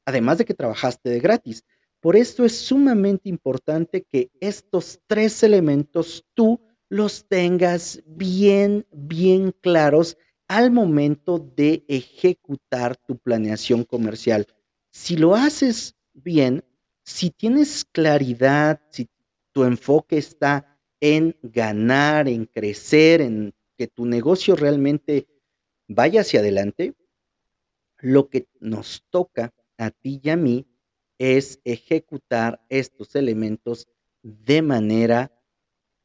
Además 0.06 0.38
de 0.38 0.44
que 0.44 0.54
trabajaste 0.54 1.10
de 1.10 1.22
gratis. 1.22 1.64
Por 2.02 2.18
esto 2.18 2.44
es 2.44 2.58
sumamente 2.60 3.30
importante 3.30 4.04
que 4.04 4.32
estos 4.42 5.00
tres 5.08 5.44
elementos 5.44 6.26
tú 6.34 6.60
los 6.90 7.26
tengas 7.30 8.04
bien, 8.06 8.86
bien 8.92 9.56
claros 9.62 10.18
al 10.50 10.72
momento 10.72 11.40
de 11.40 11.86
ejecutar 11.88 12.98
tu 12.98 13.18
planeación 13.18 13.86
comercial. 13.86 14.46
Si 14.92 15.16
lo 15.16 15.36
haces 15.36 15.96
bien, 16.12 16.66
si 17.06 17.30
tienes 17.30 17.86
claridad, 17.86 18.82
si 18.90 19.08
tu 19.54 19.64
enfoque 19.64 20.18
está 20.18 20.78
en 21.00 21.38
ganar, 21.42 22.28
en 22.28 22.46
crecer, 22.46 23.22
en 23.22 23.54
que 23.78 23.88
tu 23.88 24.06
negocio 24.06 24.56
realmente 24.56 25.28
vaya 25.88 26.22
hacia 26.22 26.40
adelante, 26.40 26.96
lo 28.00 28.30
que 28.30 28.48
nos 28.60 29.06
toca 29.10 29.54
a 29.78 29.92
ti 29.92 30.20
y 30.22 30.30
a 30.30 30.36
mí 30.36 30.68
es 31.18 31.60
ejecutar 31.64 32.62
estos 32.70 33.16
elementos 33.16 33.88
de 34.22 34.62
manera 34.62 35.32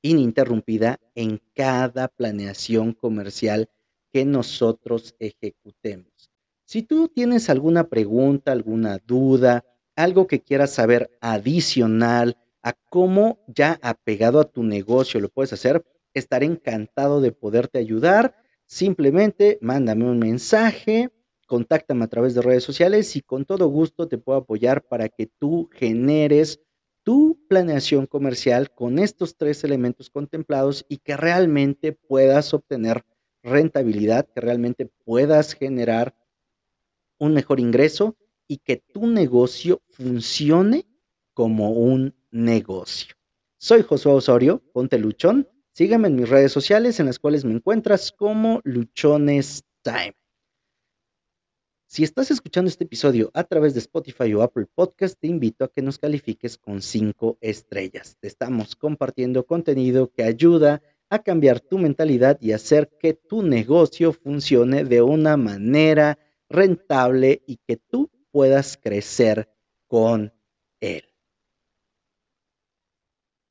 ininterrumpida 0.03 1.01
en 1.15 1.41
cada 1.55 2.09
planeación 2.09 2.93
comercial 2.93 3.69
que 4.13 4.25
nosotros 4.25 5.15
ejecutemos. 5.19 6.31
Si 6.65 6.83
tú 6.83 7.09
tienes 7.09 7.51
alguna 7.51 7.89
pregunta, 7.89 8.53
alguna 8.53 8.99
duda, 8.99 9.65
algo 9.97 10.27
que 10.27 10.43
quieras 10.43 10.73
saber 10.73 11.11
adicional 11.21 12.37
a 12.63 12.73
cómo 12.73 13.45
ya 13.47 13.79
apegado 13.83 14.41
a 14.41 14.51
tu 14.51 14.63
negocio 14.63 15.21
lo 15.21 15.29
puedes 15.29 15.53
hacer, 15.53 15.85
estaré 16.15 16.47
encantado 16.47 17.21
de 17.21 17.33
poderte 17.33 17.79
ayudar. 17.79 18.37
Simplemente 18.67 19.59
mándame 19.63 20.05
un 20.05 20.19
mensaje, 20.19 21.11
contáctame 21.47 22.05
a 22.05 22.09
través 22.09 22.35
de 22.35 22.43
redes 22.43 22.65
sociales 22.65 23.17
y 23.17 23.23
con 23.23 23.45
todo 23.45 23.67
gusto 23.69 24.09
te 24.09 24.19
puedo 24.19 24.39
apoyar 24.39 24.87
para 24.87 25.09
que 25.09 25.27
tú 25.27 25.71
generes 25.73 26.61
tu 27.03 27.41
planeación 27.49 28.07
comercial 28.07 28.71
con 28.71 28.99
estos 28.99 29.37
tres 29.37 29.65
elementos 29.65 30.11
contemplados 30.11 30.85
y 30.91 30.99
que 30.99 31.17
realmente 31.17 31.93
puedas 31.93 32.53
obtener 32.53 33.05
rentabilidad, 33.43 34.29
que 34.29 34.43
realmente 34.43 34.91
puedas 35.05 35.55
generar 35.55 36.15
un 37.19 37.33
mejor 37.33 37.61
ingreso 37.61 38.17
y 38.47 38.59
que 38.59 38.77
tu 38.77 39.07
negocio 39.07 39.81
funcione 39.91 40.87
como 41.33 41.71
un 41.71 42.15
negocio. 42.31 43.15
Soy 43.59 43.83
Josué 43.83 44.13
Osorio, 44.13 44.63
ponte 44.73 44.99
luchón. 44.99 45.49
Sígueme 45.73 46.09
en 46.09 46.17
mis 46.17 46.29
redes 46.29 46.53
sociales 46.53 47.01
en 47.01 47.07
las 47.07 47.19
cuales 47.19 47.45
me 47.45 47.55
encuentras 47.55 48.13
como 48.13 48.61
Luchones 48.65 49.65
Time. 49.83 50.15
Si 51.87 52.05
estás 52.05 52.31
escuchando 52.31 52.69
este 52.69 52.85
episodio 52.85 53.31
a 53.33 53.45
través 53.45 53.73
de 53.73 53.81
Spotify 53.81 54.35
o 54.35 54.43
Apple 54.43 54.67
Podcast, 54.75 55.19
te 55.19 55.27
invito 55.27 55.65
a 55.65 55.73
que 55.73 55.81
nos 55.81 55.99
califiques 55.99 56.59
con 56.59 56.83
cinco 56.83 57.39
estrellas. 57.41 58.17
Te 58.21 58.29
estamos 58.29 58.77
compartiendo 58.77 59.47
contenido 59.47 60.13
que 60.13 60.23
ayuda 60.23 60.83
a 61.09 61.21
cambiar 61.21 61.61
tu 61.61 61.79
mentalidad 61.79 62.39
y 62.43 62.53
hacer 62.53 62.91
que 63.01 63.15
tu 63.15 63.43
negocio 63.43 64.13
funcione 64.13 64.85
de 64.85 65.01
una 65.01 65.39
manera 65.39 66.19
rentable 66.51 67.43
y 67.47 67.57
que 67.67 67.79
tú 67.79 68.11
puedas 68.31 68.77
crecer 68.77 69.49
con 69.87 70.35
él. 70.81 71.05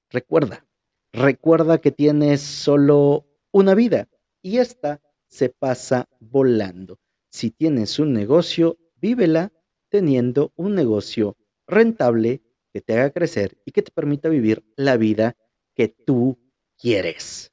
Recuerda, 0.09 0.65
recuerda 1.11 1.79
que 1.79 1.91
tienes 1.91 2.41
solo 2.41 3.25
una 3.51 3.75
vida 3.75 4.07
y 4.41 4.59
esta 4.59 5.01
se 5.27 5.49
pasa 5.49 6.07
volando. 6.19 6.99
Si 7.29 7.51
tienes 7.51 7.99
un 7.99 8.13
negocio, 8.13 8.77
vívela 8.95 9.51
teniendo 9.89 10.53
un 10.55 10.75
negocio 10.75 11.37
rentable 11.67 12.41
que 12.71 12.81
te 12.81 12.93
haga 12.93 13.11
crecer 13.11 13.57
y 13.65 13.71
que 13.71 13.81
te 13.81 13.91
permita 13.91 14.29
vivir 14.29 14.63
la 14.75 14.97
vida 14.97 15.35
que 15.75 15.89
tú 15.89 16.39
quieres. 16.77 17.51